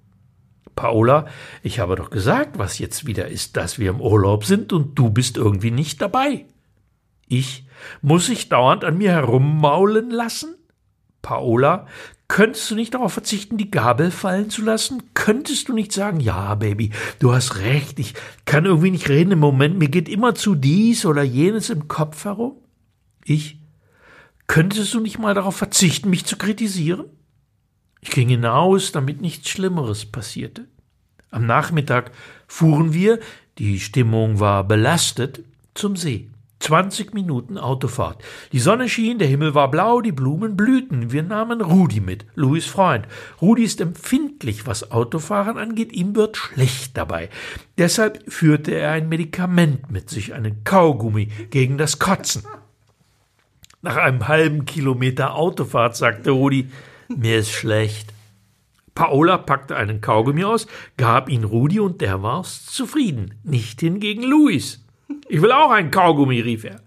Paola, 0.75 1.27
ich 1.63 1.79
habe 1.79 1.95
doch 1.95 2.09
gesagt, 2.09 2.57
was 2.57 2.79
jetzt 2.79 3.05
wieder 3.05 3.27
ist, 3.27 3.55
dass 3.57 3.79
wir 3.79 3.91
im 3.91 4.01
Urlaub 4.01 4.43
sind 4.43 4.73
und 4.73 4.97
du 4.97 5.09
bist 5.09 5.37
irgendwie 5.37 5.71
nicht 5.71 6.01
dabei. 6.01 6.45
Ich, 7.27 7.67
muss 8.01 8.27
ich 8.29 8.49
dauernd 8.49 8.83
an 8.83 8.97
mir 8.97 9.11
herummaulen 9.11 10.09
lassen? 10.09 10.55
Paola, 11.25 11.87
Könntest 12.27 12.71
du 12.71 12.75
nicht 12.75 12.93
darauf 12.95 13.13
verzichten, 13.13 13.57
die 13.57 13.69
Gabel 13.69 14.09
fallen 14.09 14.49
zu 14.49 14.63
lassen? 14.63 15.03
Könntest 15.13 15.67
du 15.67 15.73
nicht 15.73 15.91
sagen, 15.91 16.19
ja, 16.19 16.55
Baby, 16.55 16.89
du 17.19 17.33
hast 17.33 17.57
recht, 17.57 17.99
ich 17.99 18.15
kann 18.45 18.65
irgendwie 18.65 18.89
nicht 18.89 19.09
reden 19.09 19.31
im 19.31 19.39
Moment, 19.39 19.77
mir 19.77 19.89
geht 19.89 20.09
immer 20.09 20.33
zu 20.33 20.55
dies 20.55 21.05
oder 21.05 21.21
jenes 21.21 21.69
im 21.69 21.87
Kopf 21.87 22.25
herum? 22.25 22.55
Ich, 23.23 23.59
könntest 24.47 24.93
du 24.95 24.99
nicht 24.99 25.19
mal 25.19 25.35
darauf 25.35 25.55
verzichten, 25.55 26.09
mich 26.09 26.25
zu 26.25 26.35
kritisieren? 26.35 27.05
Ich 28.01 28.09
ging 28.09 28.29
hinaus, 28.29 28.91
damit 28.91 29.21
nichts 29.21 29.49
Schlimmeres 29.49 30.05
passierte. 30.07 30.67
Am 31.29 31.45
Nachmittag 31.45 32.11
fuhren 32.47 32.91
wir, 32.91 33.19
die 33.59 33.79
Stimmung 33.79 34.39
war 34.39 34.63
belastet, 34.63 35.43
zum 35.75 35.95
See. 35.95 36.29
20 36.65 37.13
Minuten 37.13 37.59
Autofahrt. 37.59 38.23
Die 38.51 38.59
Sonne 38.59 38.89
schien, 38.89 39.19
der 39.19 39.27
Himmel 39.27 39.53
war 39.53 39.69
blau, 39.69 40.01
die 40.01 40.11
Blumen 40.11 40.57
blühten. 40.57 41.11
Wir 41.11 41.21
nahmen 41.21 41.61
Rudi 41.61 41.99
mit, 41.99 42.25
Louis 42.33 42.65
Freund. 42.65 43.07
Rudi 43.39 43.63
ist 43.63 43.81
empfindlich, 43.81 44.65
was 44.65 44.89
Autofahren 44.89 45.59
angeht, 45.59 45.93
ihm 45.93 46.15
wird 46.15 46.37
schlecht 46.37 46.97
dabei. 46.97 47.29
Deshalb 47.77 48.23
führte 48.31 48.71
er 48.71 48.93
ein 48.93 49.09
Medikament 49.09 49.91
mit 49.91 50.09
sich, 50.09 50.33
einen 50.33 50.63
Kaugummi 50.63 51.27
gegen 51.51 51.77
das 51.77 51.99
Kotzen. 51.99 52.41
Nach 53.83 53.97
einem 53.97 54.27
halben 54.27 54.65
Kilometer 54.65 55.35
Autofahrt 55.35 55.95
sagte 55.95 56.31
Rudi, 56.31 56.71
mir 57.09 57.37
ist 57.37 57.51
schlecht. 57.51 58.11
Paola 58.95 59.37
packte 59.37 59.75
einen 59.75 60.01
Kaugummi 60.01 60.45
aus, 60.45 60.65
gab 60.97 61.29
ihn 61.29 61.43
Rudi 61.43 61.79
und 61.79 62.01
der 62.01 62.23
war's 62.23 62.65
zufrieden, 62.65 63.35
nicht 63.43 63.81
hingegen 63.81 64.23
Louis. 64.23 64.84
Ich 65.27 65.41
will 65.41 65.51
auch 65.51 65.71
einen 65.71 65.91
Kaugummi, 65.91 66.39
rief 66.39 66.63
er. 66.63 66.81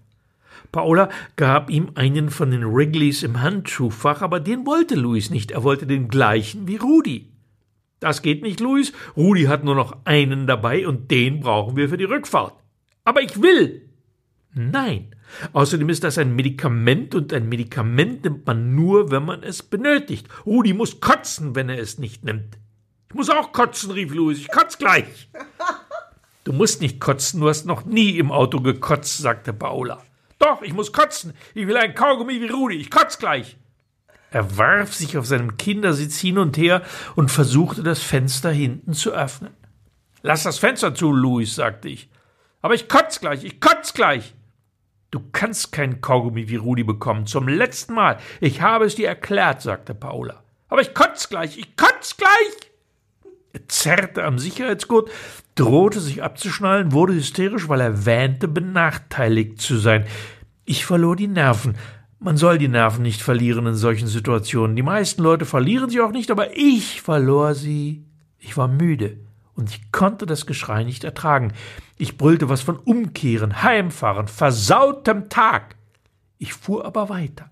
Paola 0.71 1.09
gab 1.35 1.69
ihm 1.69 1.91
einen 1.95 2.29
von 2.29 2.51
den 2.51 2.63
Wrigleys 2.63 3.23
im 3.23 3.41
Handschuhfach, 3.41 4.21
aber 4.21 4.39
den 4.39 4.65
wollte 4.65 4.95
Louis 4.95 5.29
nicht. 5.29 5.51
Er 5.51 5.63
wollte 5.63 5.87
den 5.87 6.09
gleichen 6.09 6.67
wie 6.67 6.75
Rudi. 6.75 7.31
Das 7.99 8.21
geht 8.21 8.43
nicht, 8.43 8.59
Louis. 8.59 8.93
Rudi 9.17 9.43
hat 9.43 9.63
nur 9.63 9.75
noch 9.75 9.97
einen 10.05 10.47
dabei 10.47 10.87
und 10.87 11.11
den 11.11 11.41
brauchen 11.41 11.75
wir 11.75 11.89
für 11.89 11.97
die 11.97 12.05
Rückfahrt. 12.05 12.53
Aber 13.03 13.21
ich 13.21 13.41
will. 13.41 13.89
Nein. 14.53 15.15
Außerdem 15.53 15.89
ist 15.89 16.03
das 16.03 16.17
ein 16.17 16.35
Medikament 16.35 17.13
und 17.13 17.33
ein 17.33 17.49
Medikament 17.49 18.23
nimmt 18.23 18.47
man 18.47 18.73
nur, 18.75 19.11
wenn 19.11 19.25
man 19.25 19.43
es 19.43 19.63
benötigt. 19.63 20.27
Rudi 20.45 20.73
muss 20.73 21.01
kotzen, 21.01 21.55
wenn 21.55 21.69
er 21.69 21.79
es 21.79 21.99
nicht 21.99 22.23
nimmt. 22.23 22.57
Ich 23.09 23.15
muss 23.15 23.29
auch 23.29 23.51
kotzen, 23.51 23.91
rief 23.91 24.13
Louis. 24.13 24.39
Ich 24.39 24.51
kotz 24.51 24.77
gleich. 24.77 25.29
Du 26.49 26.55
musst 26.55 26.81
nicht 26.81 26.99
kotzen, 26.99 27.41
du 27.41 27.47
hast 27.47 27.67
noch 27.67 27.85
nie 27.85 28.17
im 28.17 28.31
Auto 28.31 28.59
gekotzt, 28.59 29.19
sagte 29.19 29.53
Paola. 29.53 30.01
Doch, 30.39 30.63
ich 30.63 30.73
muss 30.73 30.91
kotzen. 30.91 31.35
Ich 31.53 31.67
will 31.67 31.77
ein 31.77 31.93
Kaugummi 31.93 32.41
wie 32.41 32.47
Rudi. 32.47 32.77
Ich 32.77 32.89
kotz 32.89 33.19
gleich. 33.19 33.55
Er 34.31 34.57
warf 34.57 34.95
sich 34.95 35.15
auf 35.15 35.27
seinem 35.27 35.57
Kindersitz 35.57 36.17
hin 36.17 36.39
und 36.39 36.57
her 36.57 36.81
und 37.15 37.29
versuchte 37.29 37.83
das 37.83 38.01
Fenster 38.01 38.49
hinten 38.49 38.93
zu 38.93 39.11
öffnen. 39.11 39.53
Lass 40.23 40.41
das 40.41 40.57
Fenster 40.57 40.95
zu, 40.95 41.11
Louis, 41.11 41.53
sagte 41.53 41.87
ich. 41.87 42.09
Aber 42.63 42.73
ich 42.73 42.89
kotz 42.89 43.19
gleich, 43.19 43.43
ich 43.43 43.61
kotz 43.61 43.93
gleich. 43.93 44.33
Du 45.11 45.21
kannst 45.31 45.71
kein 45.71 46.01
Kaugummi 46.01 46.49
wie 46.49 46.55
Rudi 46.55 46.81
bekommen. 46.83 47.27
Zum 47.27 47.47
letzten 47.47 47.93
Mal. 47.93 48.17
Ich 48.41 48.63
habe 48.63 48.85
es 48.85 48.95
dir 48.95 49.07
erklärt, 49.07 49.61
sagte 49.61 49.93
Paula. 49.93 50.43
Aber 50.67 50.81
ich 50.81 50.95
kotz 50.95 51.29
gleich, 51.29 51.59
ich 51.59 51.77
kotz 51.77 52.17
gleich. 52.17 52.68
Er 53.51 53.67
zerrte 53.67 54.23
am 54.23 54.37
Sicherheitsgurt, 54.37 55.09
drohte 55.55 55.99
sich 55.99 56.21
abzuschnallen, 56.21 56.91
wurde 56.91 57.13
hysterisch, 57.13 57.67
weil 57.67 57.81
er 57.81 58.05
wähnte, 58.05 58.47
benachteiligt 58.47 59.59
zu 59.59 59.77
sein. 59.77 60.05
Ich 60.65 60.85
verlor 60.85 61.15
die 61.15 61.27
Nerven. 61.27 61.75
Man 62.19 62.37
soll 62.37 62.57
die 62.57 62.67
Nerven 62.67 63.01
nicht 63.01 63.21
verlieren 63.21 63.65
in 63.65 63.75
solchen 63.75 64.07
Situationen. 64.07 64.75
Die 64.75 64.83
meisten 64.83 65.23
Leute 65.23 65.45
verlieren 65.45 65.89
sie 65.89 66.01
auch 66.01 66.11
nicht, 66.11 66.31
aber 66.31 66.55
ich 66.55 67.01
verlor 67.01 67.55
sie. 67.55 68.03
Ich 68.37 68.55
war 68.55 68.67
müde 68.67 69.17
und 69.55 69.69
ich 69.71 69.91
konnte 69.91 70.25
das 70.25 70.45
Geschrei 70.45 70.83
nicht 70.83 71.03
ertragen. 71.03 71.53
Ich 71.97 72.17
brüllte 72.17 72.49
was 72.49 72.61
von 72.61 72.77
Umkehren, 72.77 73.63
Heimfahren, 73.63 74.27
versautem 74.27 75.29
Tag. 75.29 75.75
Ich 76.37 76.53
fuhr 76.53 76.85
aber 76.85 77.09
weiter 77.09 77.49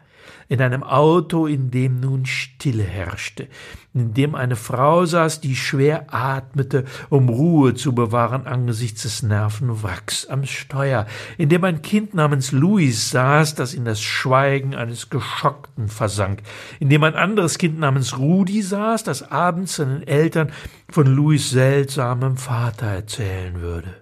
in 0.47 0.61
einem 0.61 0.83
Auto, 0.83 1.45
in 1.45 1.71
dem 1.71 1.99
nun 1.99 2.25
Stille 2.25 2.83
herrschte, 2.83 3.47
in 3.93 4.13
dem 4.13 4.35
eine 4.35 4.55
Frau 4.55 5.05
saß, 5.05 5.41
die 5.41 5.55
schwer 5.55 6.13
atmete, 6.13 6.85
um 7.09 7.29
Ruhe 7.29 7.73
zu 7.73 7.93
bewahren 7.93 8.45
angesichts 8.45 9.03
des 9.03 9.23
Nervenwracks 9.23 10.25
am 10.27 10.45
Steuer, 10.45 11.05
in 11.37 11.49
dem 11.49 11.63
ein 11.63 11.81
Kind 11.81 12.13
namens 12.13 12.51
Louis 12.51 13.09
saß, 13.11 13.55
das 13.55 13.73
in 13.73 13.85
das 13.85 14.01
Schweigen 14.01 14.75
eines 14.75 15.09
Geschockten 15.09 15.87
versank, 15.87 16.43
in 16.79 16.89
dem 16.89 17.03
ein 17.03 17.15
anderes 17.15 17.57
Kind 17.57 17.79
namens 17.79 18.17
Rudi 18.17 18.61
saß, 18.61 19.03
das 19.03 19.31
abends 19.31 19.75
seinen 19.75 20.05
Eltern 20.05 20.51
von 20.89 21.07
Louis 21.07 21.49
seltsamem 21.49 22.37
Vater 22.37 22.87
erzählen 22.87 23.61
würde. 23.61 24.01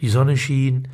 Die 0.00 0.08
Sonne 0.08 0.36
schien, 0.36 0.88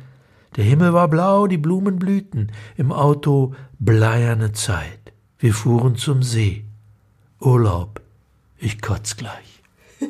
der 0.55 0.63
Himmel 0.63 0.93
war 0.93 1.07
blau, 1.07 1.47
die 1.47 1.57
Blumen 1.57 1.99
blühten, 1.99 2.51
im 2.75 2.91
Auto 2.91 3.53
bleierne 3.79 4.51
Zeit. 4.51 4.99
Wir 5.39 5.53
fuhren 5.53 5.95
zum 5.95 6.21
See. 6.21 6.63
Urlaub. 7.39 8.01
Ich 8.57 8.81
kotz 8.81 9.15
gleich. 9.15 9.61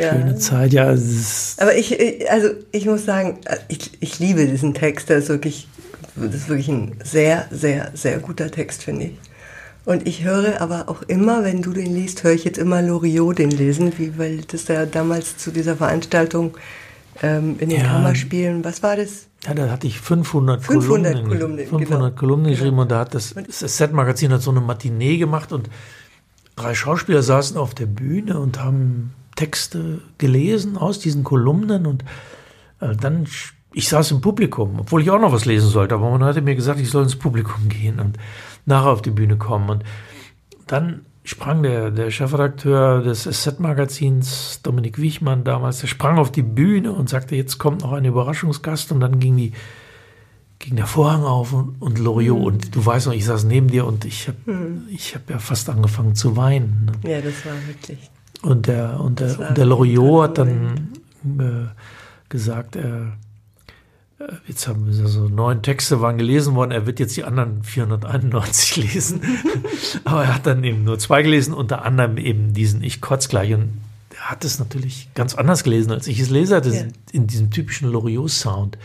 Ja. 0.00 0.12
Schöne 0.12 0.38
Zeit, 0.38 0.72
ja. 0.72 0.94
Aber 1.56 1.74
ich, 1.76 2.30
also 2.30 2.50
ich 2.70 2.86
muss 2.86 3.04
sagen, 3.04 3.40
ich, 3.66 4.00
ich 4.00 4.20
liebe 4.20 4.46
diesen 4.46 4.72
Text. 4.72 5.08
Der 5.08 5.18
ist 5.18 5.28
wirklich, 5.28 5.66
das 6.14 6.36
ist 6.36 6.48
wirklich 6.48 6.68
ein 6.68 6.94
sehr, 7.02 7.48
sehr, 7.50 7.90
sehr 7.94 8.20
guter 8.20 8.48
Text, 8.48 8.84
finde 8.84 9.06
ich. 9.06 9.18
Und 9.84 10.06
ich 10.06 10.22
höre 10.22 10.60
aber 10.60 10.88
auch 10.88 11.02
immer, 11.02 11.42
wenn 11.42 11.62
du 11.62 11.72
den 11.72 11.92
liest, 11.92 12.22
höre 12.22 12.34
ich 12.34 12.44
jetzt 12.44 12.58
immer 12.58 12.80
Loriot 12.80 13.38
den 13.38 13.50
lesen, 13.50 13.92
wie, 13.98 14.16
weil 14.18 14.42
das 14.42 14.68
ja 14.68 14.86
damals 14.86 15.36
zu 15.36 15.50
dieser 15.50 15.74
Veranstaltung 15.74 16.56
ähm, 17.22 17.56
in 17.58 17.70
den 17.70 17.80
ja. 17.80 17.86
Kammerspielen, 17.86 18.62
was 18.62 18.84
war 18.84 18.94
das? 18.94 19.27
Ja, 19.44 19.54
da 19.54 19.70
hatte 19.70 19.86
ich 19.86 20.00
500, 20.00 20.62
500 20.62 21.14
Kolumnen, 21.14 21.28
Kolumnen 21.28 21.66
500 21.66 21.88
genau. 21.88 22.10
Kolumnen 22.10 22.50
geschrieben 22.50 22.70
genau. 22.70 22.82
und 22.82 22.90
da 22.90 23.00
hat 23.00 23.14
das, 23.14 23.34
das 23.34 23.76
Set-Magazin 23.76 24.32
hat 24.32 24.42
so 24.42 24.50
eine 24.50 24.60
Matinee 24.60 25.16
gemacht 25.16 25.52
und 25.52 25.70
drei 26.56 26.74
Schauspieler 26.74 27.22
saßen 27.22 27.56
auf 27.56 27.74
der 27.74 27.86
Bühne 27.86 28.40
und 28.40 28.58
haben 28.58 29.14
Texte 29.36 30.00
gelesen 30.18 30.76
aus 30.76 30.98
diesen 30.98 31.22
Kolumnen 31.22 31.86
und 31.86 32.04
äh, 32.80 32.96
dann, 32.96 33.28
ich 33.72 33.88
saß 33.88 34.10
im 34.10 34.20
Publikum, 34.20 34.80
obwohl 34.80 35.02
ich 35.02 35.10
auch 35.10 35.20
noch 35.20 35.32
was 35.32 35.44
lesen 35.44 35.68
sollte, 35.68 35.94
aber 35.94 36.10
man 36.10 36.24
hatte 36.24 36.42
mir 36.42 36.56
gesagt, 36.56 36.80
ich 36.80 36.90
soll 36.90 37.04
ins 37.04 37.16
Publikum 37.16 37.68
gehen 37.68 38.00
und 38.00 38.18
nachher 38.66 38.90
auf 38.90 39.02
die 39.02 39.12
Bühne 39.12 39.36
kommen 39.36 39.70
und 39.70 39.84
dann 40.66 41.06
sprang 41.28 41.62
der, 41.62 41.90
der 41.90 42.10
Chefredakteur 42.10 43.02
des 43.02 43.24
SZ-Magazins, 43.24 44.60
Dominik 44.62 44.98
Wichmann 44.98 45.44
damals, 45.44 45.80
der 45.80 45.86
sprang 45.86 46.18
auf 46.18 46.32
die 46.32 46.42
Bühne 46.42 46.92
und 46.92 47.08
sagte, 47.08 47.36
jetzt 47.36 47.58
kommt 47.58 47.82
noch 47.82 47.92
ein 47.92 48.04
Überraschungsgast 48.04 48.92
und 48.92 49.00
dann 49.00 49.18
ging 49.18 49.36
die 49.36 49.52
ging 50.60 50.74
der 50.74 50.86
Vorhang 50.86 51.22
auf 51.22 51.52
und, 51.52 51.80
und 51.80 51.98
Loriot 51.98 52.38
mhm. 52.38 52.44
und 52.44 52.74
du 52.74 52.84
weißt 52.84 53.06
noch, 53.06 53.14
ich 53.14 53.24
saß 53.24 53.44
neben 53.44 53.68
dir 53.68 53.86
und 53.86 54.04
ich 54.04 54.26
habe 54.26 54.52
mhm. 54.52 54.88
ich 54.90 55.14
habe 55.14 55.24
ja 55.28 55.38
fast 55.38 55.68
angefangen 55.68 56.14
zu 56.14 56.36
weinen. 56.36 56.90
Ne? 57.02 57.10
Ja, 57.10 57.20
das 57.20 57.46
war 57.46 57.54
wirklich. 57.66 58.10
Und 58.42 58.66
der 58.66 58.98
und 58.98 59.20
der, 59.20 59.38
und 59.38 59.56
der 59.56 59.66
Loriot 59.66 60.30
hat 60.30 60.38
dann 60.38 60.88
äh, 61.38 61.68
gesagt, 62.28 62.74
er 62.74 63.12
jetzt 64.46 64.66
haben 64.66 64.86
wir 64.86 64.92
so 64.92 65.28
neun 65.28 65.62
Texte 65.62 66.00
waren 66.00 66.18
gelesen 66.18 66.54
worden, 66.54 66.72
er 66.72 66.86
wird 66.86 66.98
jetzt 66.98 67.16
die 67.16 67.24
anderen 67.24 67.62
491 67.62 68.76
lesen. 68.92 69.20
Aber 70.04 70.24
er 70.24 70.34
hat 70.34 70.46
dann 70.46 70.64
eben 70.64 70.84
nur 70.84 70.98
zwei 70.98 71.22
gelesen, 71.22 71.54
unter 71.54 71.84
anderem 71.84 72.16
eben 72.16 72.52
diesen 72.52 72.82
Ich 72.82 73.00
kotz 73.00 73.28
gleich. 73.28 73.54
Und 73.54 73.80
er 74.16 74.30
hat 74.30 74.44
es 74.44 74.58
natürlich 74.58 75.08
ganz 75.14 75.34
anders 75.34 75.62
gelesen, 75.62 75.92
als 75.92 76.06
ich 76.08 76.18
es 76.18 76.30
lese, 76.30 76.56
hatte 76.56 76.74
ja. 76.74 76.82
in 77.12 77.26
diesem 77.26 77.50
typischen 77.50 77.90
Loriot-Sound, 77.90 78.76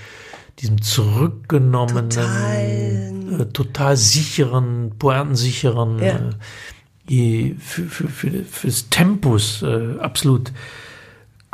diesem 0.60 0.82
zurückgenommenen, 0.82 2.12
total, 2.12 3.41
äh, 3.41 3.46
total 3.52 3.98
sicheren, 3.98 4.91
pointensicheren, 5.00 6.00
ja. 6.00 6.30
äh, 7.10 7.56
für, 7.58 7.84
für, 7.86 8.08
für, 8.08 8.43
fürs 8.43 8.89
Tempus 8.89 9.63
äh, 9.63 9.98
absolut, 10.00 10.52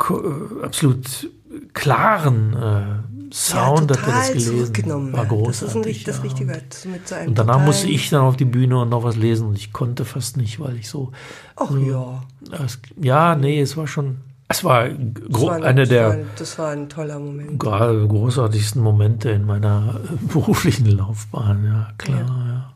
äh, 0.00 0.64
absolut 0.64 1.30
klaren 1.72 2.54
äh, 2.54 3.09
Sound, 3.32 3.90
ja, 3.90 3.96
hat 3.96 4.08
er 4.08 4.12
das 4.12 4.72
gelesen. 4.72 5.12
War 5.12 5.26
großartig. 5.26 6.04
Das 6.04 6.18
ist 6.18 6.24
ein, 6.40 6.48
ja. 6.48 6.54
das 6.68 6.84
mit 6.84 7.08
so 7.08 7.14
und 7.14 7.38
danach 7.38 7.64
musste 7.64 7.88
ich 7.88 8.10
dann 8.10 8.22
auf 8.22 8.36
die 8.36 8.44
Bühne 8.44 8.78
und 8.78 8.88
noch 8.88 9.04
was 9.04 9.16
lesen 9.16 9.48
und 9.48 9.56
ich 9.56 9.72
konnte 9.72 10.04
fast 10.04 10.36
nicht, 10.36 10.58
weil 10.58 10.76
ich 10.76 10.88
so. 10.88 11.12
Ach 11.56 11.70
ja. 11.78 12.22
Das, 12.50 12.80
ja, 13.00 13.36
nee, 13.36 13.60
es 13.60 13.76
war 13.76 13.86
schon. 13.86 14.18
Es 14.48 14.64
war, 14.64 14.88
das 14.88 15.42
war 15.42 15.62
eine 15.62 15.82
das 15.82 15.88
der. 15.88 16.08
War, 16.08 16.16
das 16.36 16.58
war 16.58 16.70
ein 16.70 16.88
toller 16.88 17.20
Moment. 17.20 17.58
Großartigsten 17.58 18.82
Momente 18.82 19.30
in 19.30 19.46
meiner 19.46 20.00
beruflichen 20.32 20.86
Laufbahn, 20.86 21.64
ja, 21.64 21.92
klar, 21.98 22.18
ja. 22.18 22.46
ja. 22.48 22.72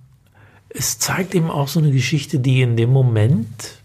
Es 0.69 0.99
zeigt 1.01 1.35
eben 1.35 1.51
auch 1.51 1.67
so 1.67 1.81
eine 1.81 1.91
Geschichte, 1.91 2.39
die 2.39 2.63
in 2.63 2.77
dem 2.77 2.91
Moment, 2.91 3.79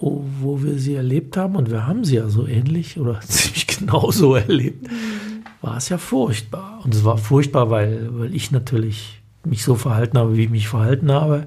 wo, 0.00 0.24
wo 0.40 0.62
wir 0.62 0.78
sie 0.78 0.94
erlebt 0.94 1.36
haben, 1.36 1.56
und 1.56 1.70
wir 1.70 1.86
haben 1.86 2.04
sie 2.04 2.16
ja 2.16 2.28
so 2.30 2.46
ähnlich 2.46 2.98
oder 2.98 3.20
ziemlich 3.28 3.66
genau 3.66 4.10
so 4.10 4.34
erlebt, 4.34 4.90
mhm 4.90 5.09
war 5.62 5.76
es 5.76 5.88
ja 5.88 5.98
furchtbar. 5.98 6.80
Und 6.84 6.94
es 6.94 7.04
war 7.04 7.18
furchtbar, 7.18 7.70
weil, 7.70 8.08
weil 8.12 8.34
ich 8.34 8.50
natürlich 8.50 9.20
mich 9.44 9.64
so 9.64 9.74
verhalten 9.74 10.18
habe, 10.18 10.36
wie 10.36 10.44
ich 10.44 10.50
mich 10.50 10.68
verhalten 10.68 11.12
habe. 11.12 11.46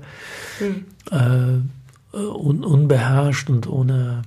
Mhm. 0.60 0.86
Äh, 1.12 2.18
un, 2.18 2.64
unbeherrscht 2.64 3.50
und 3.50 3.68
ohne. 3.68 4.22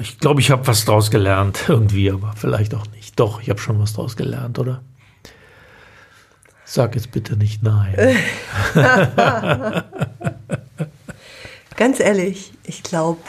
Ich 0.00 0.18
glaube, 0.18 0.40
ich 0.40 0.50
habe 0.50 0.66
was 0.66 0.84
draus 0.84 1.10
gelernt 1.10 1.64
irgendwie, 1.68 2.10
aber 2.10 2.32
vielleicht 2.36 2.74
auch 2.74 2.86
nicht. 2.88 3.18
Doch, 3.18 3.42
ich 3.42 3.50
habe 3.50 3.60
schon 3.60 3.78
was 3.78 3.94
draus 3.94 4.16
gelernt, 4.16 4.58
oder? 4.58 4.82
Sag 6.64 6.94
jetzt 6.94 7.10
bitte 7.10 7.36
nicht 7.36 7.62
nein. 7.62 8.16
Ganz 11.76 12.00
ehrlich, 12.00 12.52
ich 12.64 12.82
glaube, 12.82 13.20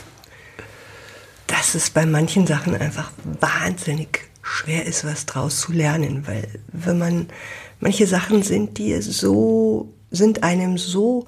dass 1.48 1.76
es 1.76 1.90
bei 1.90 2.06
manchen 2.06 2.48
Sachen 2.48 2.74
einfach 2.76 3.12
wahnsinnig 3.42 4.30
schwer 4.44 4.86
ist, 4.86 5.06
was 5.06 5.26
draus 5.26 5.62
zu 5.62 5.72
lernen, 5.72 6.28
weil 6.28 6.48
wenn 6.72 7.00
man 7.00 7.28
manche 7.80 8.06
Sachen 8.06 8.44
sind, 8.44 8.78
die 8.78 9.02
so 9.02 9.94
sind 10.12 10.44
einem 10.44 10.78
so 10.78 11.26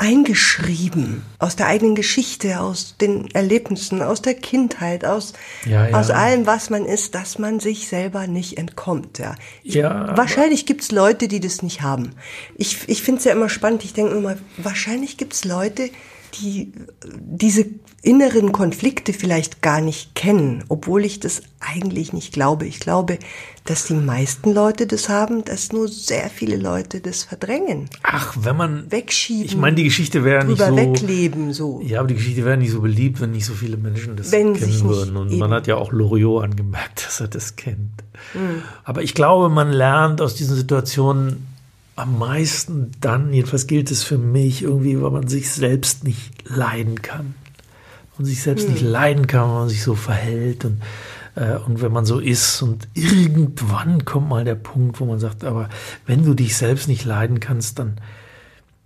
eingeschrieben 0.00 1.22
aus 1.38 1.56
der 1.56 1.66
eigenen 1.66 1.94
Geschichte, 1.94 2.60
aus 2.60 2.96
den 2.98 3.30
Erlebnissen, 3.32 4.00
aus 4.00 4.22
der 4.22 4.32
Kindheit, 4.32 5.04
aus, 5.04 5.34
ja, 5.66 5.88
ja. 5.88 5.98
aus 5.98 6.10
allem, 6.10 6.46
was 6.46 6.70
man 6.70 6.86
ist, 6.86 7.14
dass 7.14 7.38
man 7.38 7.60
sich 7.60 7.86
selber 7.86 8.26
nicht 8.26 8.56
entkommt. 8.56 9.18
Ja. 9.18 9.34
Ich, 9.62 9.74
ja 9.74 10.16
wahrscheinlich 10.16 10.64
gibt's 10.64 10.90
Leute, 10.90 11.28
die 11.28 11.38
das 11.38 11.62
nicht 11.62 11.82
haben. 11.82 12.12
Ich, 12.56 12.88
ich 12.88 13.02
finde 13.02 13.18
es 13.18 13.24
ja 13.26 13.32
immer 13.32 13.50
spannend. 13.50 13.84
Ich 13.84 13.92
denke 13.92 14.14
immer, 14.14 14.36
wahrscheinlich 14.56 15.18
gibt's 15.18 15.44
Leute, 15.44 15.90
die 16.34 16.72
diese 17.12 17.66
inneren 18.02 18.52
Konflikte 18.52 19.12
vielleicht 19.12 19.60
gar 19.62 19.80
nicht 19.80 20.14
kennen, 20.14 20.64
obwohl 20.68 21.04
ich 21.04 21.20
das 21.20 21.42
eigentlich 21.60 22.12
nicht 22.12 22.32
glaube. 22.32 22.66
Ich 22.66 22.80
glaube, 22.80 23.18
dass 23.66 23.84
die 23.84 23.94
meisten 23.94 24.54
Leute 24.54 24.86
das 24.86 25.10
haben, 25.10 25.44
dass 25.44 25.70
nur 25.72 25.86
sehr 25.88 26.30
viele 26.30 26.56
Leute 26.56 27.00
das 27.00 27.24
verdrängen. 27.24 27.90
Ach, 28.02 28.34
wenn 28.40 28.56
man 28.56 28.90
wegschieben. 28.90 29.44
Ich 29.44 29.56
meine, 29.56 29.76
die 29.76 29.84
Geschichte 29.84 30.24
wäre 30.24 30.46
nicht 30.46 30.58
so 30.62 30.74
wegleben 30.74 31.52
so. 31.52 31.80
Ja, 31.84 31.98
aber 31.98 32.08
die 32.08 32.14
Geschichte 32.14 32.44
wäre 32.44 32.56
nicht 32.56 32.72
so 32.72 32.80
beliebt, 32.80 33.20
wenn 33.20 33.32
nicht 33.32 33.44
so 33.44 33.52
viele 33.52 33.76
Menschen 33.76 34.16
das 34.16 34.32
Wenn 34.32 34.54
kennen 34.54 34.82
würden. 34.84 35.16
Und 35.16 35.28
eben- 35.30 35.38
man 35.38 35.50
hat 35.50 35.66
ja 35.66 35.76
auch 35.76 35.92
Loriot 35.92 36.42
angemerkt, 36.44 37.04
dass 37.06 37.20
er 37.20 37.28
das 37.28 37.56
kennt. 37.56 38.02
Aber 38.84 39.02
ich 39.02 39.14
glaube, 39.14 39.48
man 39.50 39.70
lernt 39.70 40.20
aus 40.20 40.34
diesen 40.34 40.56
Situationen 40.56 41.46
am 42.00 42.18
meisten 42.18 42.90
dann, 43.00 43.32
jedenfalls 43.32 43.66
gilt 43.66 43.90
es 43.90 44.02
für 44.02 44.18
mich, 44.18 44.62
irgendwie, 44.62 45.00
weil 45.00 45.10
man 45.10 45.28
sich 45.28 45.50
selbst 45.50 46.04
nicht 46.04 46.48
leiden 46.48 47.02
kann. 47.02 47.34
Man 48.16 48.26
sich 48.26 48.42
selbst 48.42 48.68
nicht 48.68 48.82
leiden 48.82 49.26
kann, 49.26 49.48
wenn 49.48 49.54
man 49.54 49.68
sich 49.68 49.82
so 49.82 49.94
verhält 49.94 50.64
und, 50.64 50.82
äh, 51.36 51.56
und 51.56 51.80
wenn 51.80 51.92
man 51.92 52.04
so 52.04 52.18
ist. 52.18 52.60
Und 52.62 52.88
irgendwann 52.94 54.04
kommt 54.04 54.28
mal 54.28 54.44
der 54.44 54.56
Punkt, 54.56 55.00
wo 55.00 55.04
man 55.04 55.18
sagt, 55.18 55.44
aber 55.44 55.68
wenn 56.06 56.24
du 56.24 56.34
dich 56.34 56.56
selbst 56.56 56.88
nicht 56.88 57.04
leiden 57.04 57.40
kannst, 57.40 57.78
dann, 57.78 57.98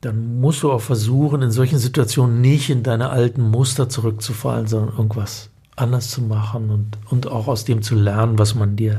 dann 0.01 0.41
musst 0.41 0.63
du 0.63 0.71
auch 0.71 0.83
versuchen, 0.83 1.43
in 1.43 1.51
solchen 1.51 1.79
Situationen 1.79 2.41
nicht 2.41 2.71
in 2.71 2.83
deine 2.83 3.11
alten 3.11 3.43
Muster 3.43 3.89
zurückzufallen, 3.89 4.67
sondern 4.67 4.97
irgendwas 4.97 5.51
anders 5.77 6.11
zu 6.11 6.23
machen 6.23 6.71
und, 6.71 6.99
und 7.11 7.27
auch 7.27 7.49
aus 7.49 7.65
dem 7.65 7.83
zu 7.83 7.97
lernen, 7.97 8.39
was 8.39 8.55
man 8.55 8.77
dir 8.77 8.99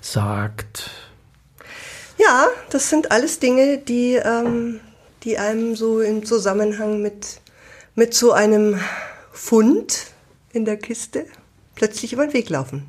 sagt. 0.00 0.90
Ja, 2.18 2.48
das 2.70 2.88
sind 2.90 3.10
alles 3.12 3.38
Dinge, 3.38 3.78
die, 3.78 4.14
ähm, 4.14 4.80
die 5.22 5.38
einem 5.38 5.76
so 5.76 6.00
im 6.00 6.24
Zusammenhang 6.24 7.02
mit, 7.02 7.40
mit 7.94 8.14
so 8.14 8.32
einem 8.32 8.78
Fund 9.32 10.06
in 10.52 10.64
der 10.64 10.76
Kiste 10.78 11.26
plötzlich 11.74 12.12
über 12.12 12.26
den 12.26 12.32
Weg 12.32 12.48
laufen. 12.48 12.86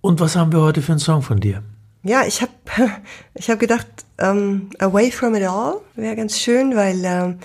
Und 0.00 0.20
was 0.20 0.34
haben 0.36 0.52
wir 0.52 0.60
heute 0.60 0.82
für 0.82 0.92
einen 0.92 0.98
Song 0.98 1.22
von 1.22 1.38
dir? 1.40 1.62
Ja, 2.02 2.24
ich 2.26 2.42
habe 2.42 2.52
ich 3.34 3.48
hab 3.50 3.58
gedacht, 3.60 3.86
ähm, 4.18 4.70
Away 4.78 5.10
from 5.12 5.34
it 5.34 5.44
all 5.44 5.80
wäre 5.94 6.16
ganz 6.16 6.38
schön, 6.38 6.74
weil 6.74 7.00
ähm, 7.04 7.38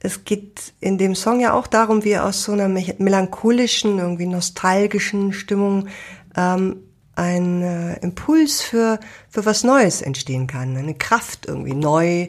es 0.00 0.24
geht 0.24 0.72
in 0.80 0.98
dem 0.98 1.14
Song 1.14 1.40
ja 1.40 1.52
auch 1.52 1.66
darum, 1.66 2.04
wie 2.04 2.16
aus 2.18 2.44
so 2.44 2.52
einer 2.52 2.68
me- 2.68 2.94
melancholischen, 2.98 3.98
irgendwie 3.98 4.26
nostalgischen 4.26 5.32
Stimmung 5.32 5.88
ähm, 6.36 6.76
ein 7.18 7.62
äh, 7.62 7.98
Impuls 7.98 8.62
für, 8.62 9.00
für 9.28 9.44
was 9.44 9.64
Neues 9.64 10.02
entstehen 10.02 10.46
kann, 10.46 10.76
eine 10.76 10.94
Kraft 10.94 11.46
irgendwie 11.46 11.74
neu, 11.74 12.28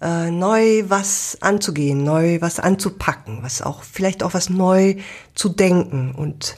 äh, 0.00 0.30
neu 0.30 0.84
was 0.88 1.38
anzugehen, 1.40 2.02
neu 2.02 2.40
was 2.40 2.58
anzupacken, 2.58 3.38
was 3.42 3.62
auch 3.62 3.84
vielleicht 3.84 4.22
auch 4.24 4.34
was 4.34 4.50
neu 4.50 4.96
zu 5.34 5.48
denken 5.48 6.14
und 6.14 6.56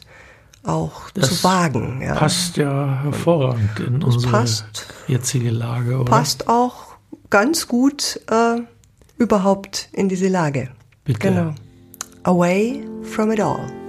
auch 0.65 1.11
zu 1.11 1.45
wagen. 1.45 2.01
Ja. 2.03 2.15
Passt 2.15 2.57
ja 2.57 3.03
hervorragend 3.03 3.79
in 3.79 4.03
unsere 4.03 4.33
passt. 4.33 4.87
jetzige 5.07 5.51
Lage. 5.51 5.99
Oder? 5.99 6.11
passt 6.11 6.49
auch 6.49 6.97
ganz 7.31 7.69
gut 7.69 8.21
äh, 8.31 8.63
überhaupt 9.19 9.91
in 9.93 10.09
diese 10.09 10.29
Lage. 10.29 10.71
Bitte. 11.05 11.21
Genau. 11.21 11.55
Away 12.25 12.83
from 13.03 13.31
it 13.31 13.41
all. 13.41 13.86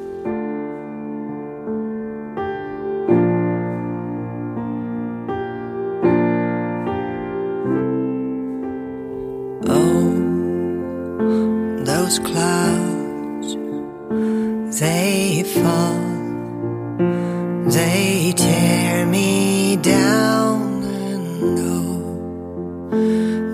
They 17.78 18.34
tear 18.36 19.06
me 19.06 19.78
down, 19.78 20.84
and 20.84 21.60
oh, 21.60 21.96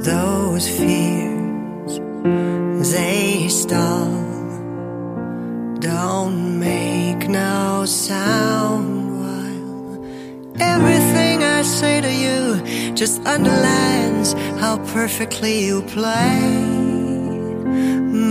those 0.01 0.65
fears, 0.77 1.93
they 2.93 3.49
stall, 3.49 4.13
don't 5.79 6.57
make 6.57 7.27
no 7.27 7.83
sound 7.85 8.87
while 9.19 10.05
everything 10.73 11.43
I 11.43 11.61
say 11.63 11.99
to 12.07 12.13
you 12.23 12.93
just 12.95 13.21
underlines 13.25 14.31
how 14.61 14.77
perfectly 14.93 15.65
you 15.65 15.81
play, 15.97 16.39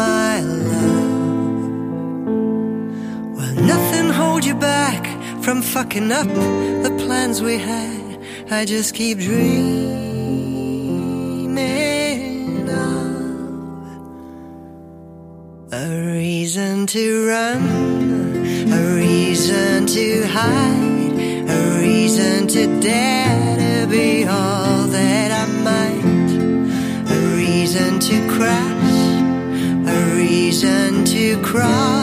my 0.01 0.41
love. 0.41 1.13
Well, 3.37 3.55
nothing 3.73 4.09
hold 4.09 4.43
you 4.47 4.55
back 4.55 5.12
from 5.43 5.61
fucking 5.61 6.13
up 6.13 6.29
the 6.29 6.95
plans 7.05 7.43
we 7.43 7.59
had. 7.59 8.19
I 8.51 8.65
just 8.65 8.95
keep 8.95 9.19
dreaming 9.19 9.89
of 12.69 13.13
a 15.73 16.13
reason 16.15 16.87
to 16.87 17.27
run, 17.27 17.63
a 18.73 18.95
reason 18.95 19.87
to 19.87 20.27
hide, 20.29 21.13
a 21.49 21.79
reason 21.81 22.47
to 22.47 22.81
dare 22.81 23.57
to 23.57 23.87
be 23.91 24.25
all 24.25 24.87
that 24.87 25.31
I 25.33 25.47
might, 25.69 26.31
a 27.11 27.19
reason 27.37 27.99
to 27.99 28.17
crash, 28.29 28.95
a 29.89 29.99
reason 30.17 31.05
to 31.07 31.37
crawl, 31.43 32.02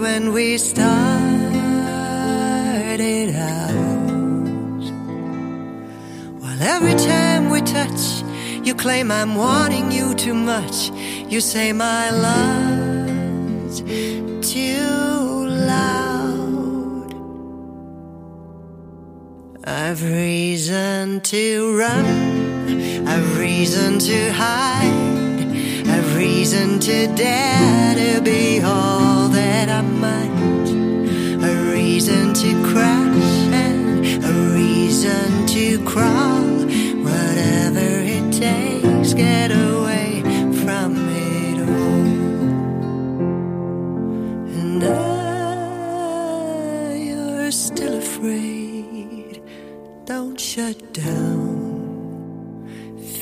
when 0.00 0.32
we 0.32 0.56
started 0.56 0.90
out. 3.36 3.70
While 6.40 6.62
every 6.62 6.94
time 6.94 7.50
we 7.50 7.60
touch, 7.60 8.22
you 8.64 8.74
claim 8.74 9.10
I'm 9.10 9.34
wanting 9.34 9.92
you 9.92 10.14
too 10.14 10.32
much. 10.32 10.90
You 11.28 11.40
say 11.42 11.72
my 11.74 12.10
love's 12.10 13.82
too 14.50 15.46
loud. 15.46 17.14
I've 19.64 20.02
reason 20.02 21.20
to 21.20 21.76
run, 21.76 22.06
I've 23.06 23.38
reason 23.38 23.98
to 23.98 24.32
hide, 24.32 25.09
reason 26.40 26.80
to 26.80 27.06
dare 27.16 27.94
to 27.94 28.22
be 28.22 28.62
all 28.62 29.28
that 29.28 29.68
I 29.68 29.82
might, 29.82 30.70
a 31.44 31.54
reason 31.70 32.32
to 32.32 32.50
crash 32.72 33.32
and 33.52 34.24
a 34.24 34.32
reason 34.54 35.46
to 35.48 35.84
crawl, 35.84 36.40
whatever 37.04 37.88
it 38.16 38.32
takes, 38.32 39.12
get 39.12 39.50
away 39.50 40.22
from 40.64 40.96
it 41.10 41.58
all. 41.68 42.06
And 44.60 44.82
I, 44.82 44.94
you're 46.94 47.50
still 47.52 47.98
afraid. 47.98 49.42
Don't 50.06 50.40
shut 50.40 50.94
down. 50.94 51.68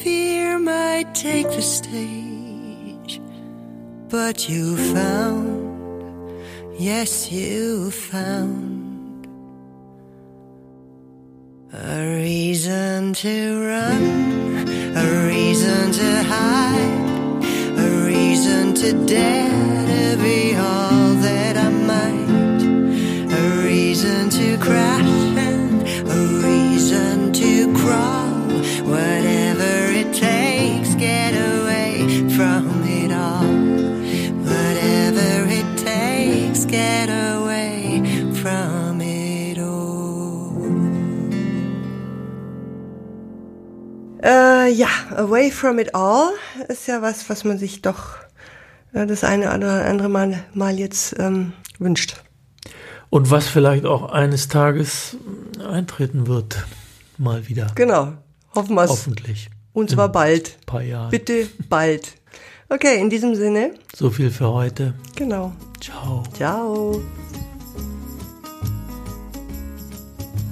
Fear 0.03 0.61
might 0.61 1.13
take 1.17 1.49
the 1.49 1.63
stage, 1.63 2.18
but 4.21 4.49
you 4.49 4.77
found, 4.95 6.43
yes, 6.77 7.31
you 7.31 7.89
found 7.93 9.29
a 11.73 12.17
reason 12.17 13.13
to 13.13 13.35
run, 13.65 14.03
a 15.03 15.07
reason 15.29 15.93
to 15.93 16.11
hide, 16.35 17.45
a 17.79 17.89
reason 18.09 18.75
to 18.75 18.91
dare 19.07 19.78
Away 45.19 45.51
from 45.51 45.81
it 45.81 45.97
all 45.97 46.31
ist 46.69 46.87
ja 46.87 47.03
was, 47.03 47.29
was 47.29 47.43
man 47.43 47.59
sich 47.59 47.83
doch 47.83 48.19
äh, 48.93 49.05
das 49.05 49.25
eine 49.25 49.53
oder 49.53 49.85
andere 49.85 50.09
Mal, 50.09 50.45
mal 50.55 50.79
jetzt 50.79 51.19
ähm, 51.19 51.55
wünscht. 51.81 52.23
Und 53.11 53.29
was 53.29 53.49
vielleicht 53.49 53.85
auch 53.85 54.13
eines 54.13 54.47
Tages 54.47 55.17
eintreten 55.69 56.29
wird. 56.29 56.65
Mal 57.17 57.49
wieder. 57.49 57.67
Genau. 57.75 58.13
Hoffen 58.55 58.77
wir 58.77 58.85
es. 58.85 58.91
Hoffentlich. 58.91 59.51
Und 59.73 59.91
zwar 59.91 60.09
bald. 60.13 60.65
Paar 60.67 60.83
Jahren. 60.83 61.11
Bitte 61.11 61.49
bald. 61.69 62.15
Okay, 62.69 63.01
in 63.01 63.11
diesem 63.11 63.35
Sinne. 63.35 63.73
So 63.97 64.11
viel 64.11 64.31
für 64.31 64.53
heute. 64.53 64.95
Genau. 65.17 65.53
Ciao. 65.81 66.23
Ciao. 66.37 67.03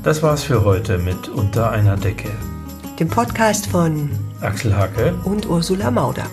Das 0.02 0.24
war's 0.24 0.42
für 0.42 0.64
heute 0.64 0.98
mit 0.98 1.28
Unter 1.28 1.70
einer 1.70 1.96
Decke. 1.96 2.30
Dem 2.98 3.08
Podcast 3.08 3.66
von 3.66 4.08
Axel 4.40 4.74
Hacke. 4.74 5.14
und 5.24 5.46
Ursula 5.46 5.90
Mauder. 5.90 6.24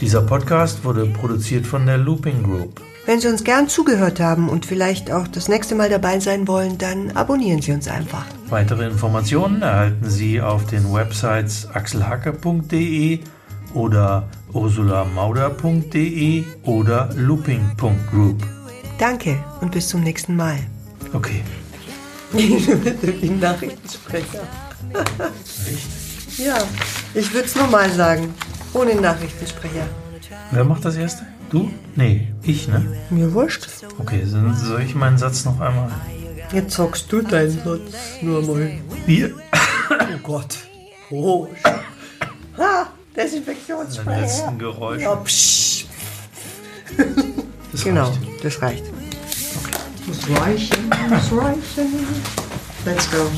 Dieser 0.00 0.20
Podcast 0.22 0.84
wurde 0.84 1.06
produziert 1.06 1.64
von 1.64 1.86
der 1.86 1.96
Looping 1.96 2.42
Group. 2.42 2.80
Wenn 3.06 3.20
Sie 3.20 3.28
uns 3.28 3.44
gern 3.44 3.68
zugehört 3.68 4.18
haben 4.18 4.48
und 4.48 4.66
vielleicht 4.66 5.12
auch 5.12 5.28
das 5.28 5.48
nächste 5.48 5.76
Mal 5.76 5.88
dabei 5.88 6.18
sein 6.18 6.48
wollen, 6.48 6.76
dann 6.76 7.12
abonnieren 7.12 7.62
Sie 7.62 7.70
uns 7.70 7.86
einfach. 7.86 8.24
Weitere 8.48 8.84
Informationen 8.86 9.62
erhalten 9.62 10.10
Sie 10.10 10.40
auf 10.40 10.66
den 10.66 10.92
Websites 10.92 11.68
axelhacke.de 11.72 13.20
oder 13.74 14.28
ursulamauder.de 14.52 16.44
oder 16.64 17.10
looping.group. 17.14 18.42
Danke 18.98 19.38
und 19.60 19.70
bis 19.70 19.88
zum 19.88 20.02
nächsten 20.02 20.34
Mal. 20.34 20.58
Okay. 21.12 21.42
Wie 22.32 23.28
ein 23.28 23.38
Nachrichtensprecher. 23.38 24.40
Ja, 26.38 26.58
ich 27.14 27.32
würde 27.32 27.46
es 27.46 27.54
nochmal 27.54 27.90
sagen. 27.92 28.34
Ohne 28.74 28.94
Nachrichtensprecher. 28.94 29.86
Wer 30.50 30.64
macht 30.64 30.84
das 30.84 30.96
erste? 30.96 31.26
Du? 31.50 31.70
Nee, 31.94 32.28
ich, 32.42 32.68
ne? 32.68 32.86
Mir 33.10 33.32
wurscht. 33.34 33.68
Okay, 33.98 34.26
dann 34.30 34.56
soll 34.56 34.82
ich 34.82 34.94
meinen 34.94 35.18
Satz 35.18 35.44
noch 35.44 35.60
einmal. 35.60 35.90
Jetzt 36.52 36.74
sagst 36.76 37.12
du 37.12 37.20
deinen 37.22 37.50
Satz 37.62 37.80
nur 38.22 38.42
mal. 38.42 38.72
Wir. 39.06 39.34
Oh 39.90 40.18
Gott. 40.22 40.56
Oh. 41.10 41.48
Ha, 42.58 42.88
Den 43.14 43.24
Desinfektionssprecher. 43.24 44.20
letzten 44.20 44.58
Geräusch. 44.58 45.02
Ja, 45.02 45.16
psch. 45.16 45.86
Das 47.72 47.84
Genau, 47.84 48.08
reicht. 48.08 48.44
das 48.44 48.62
reicht. 48.62 48.84
Muss 50.06 50.40
reichen, 50.40 50.90
muss 51.08 51.42
reichen. 51.42 52.06
Let's 52.84 53.10
go. 53.10 53.30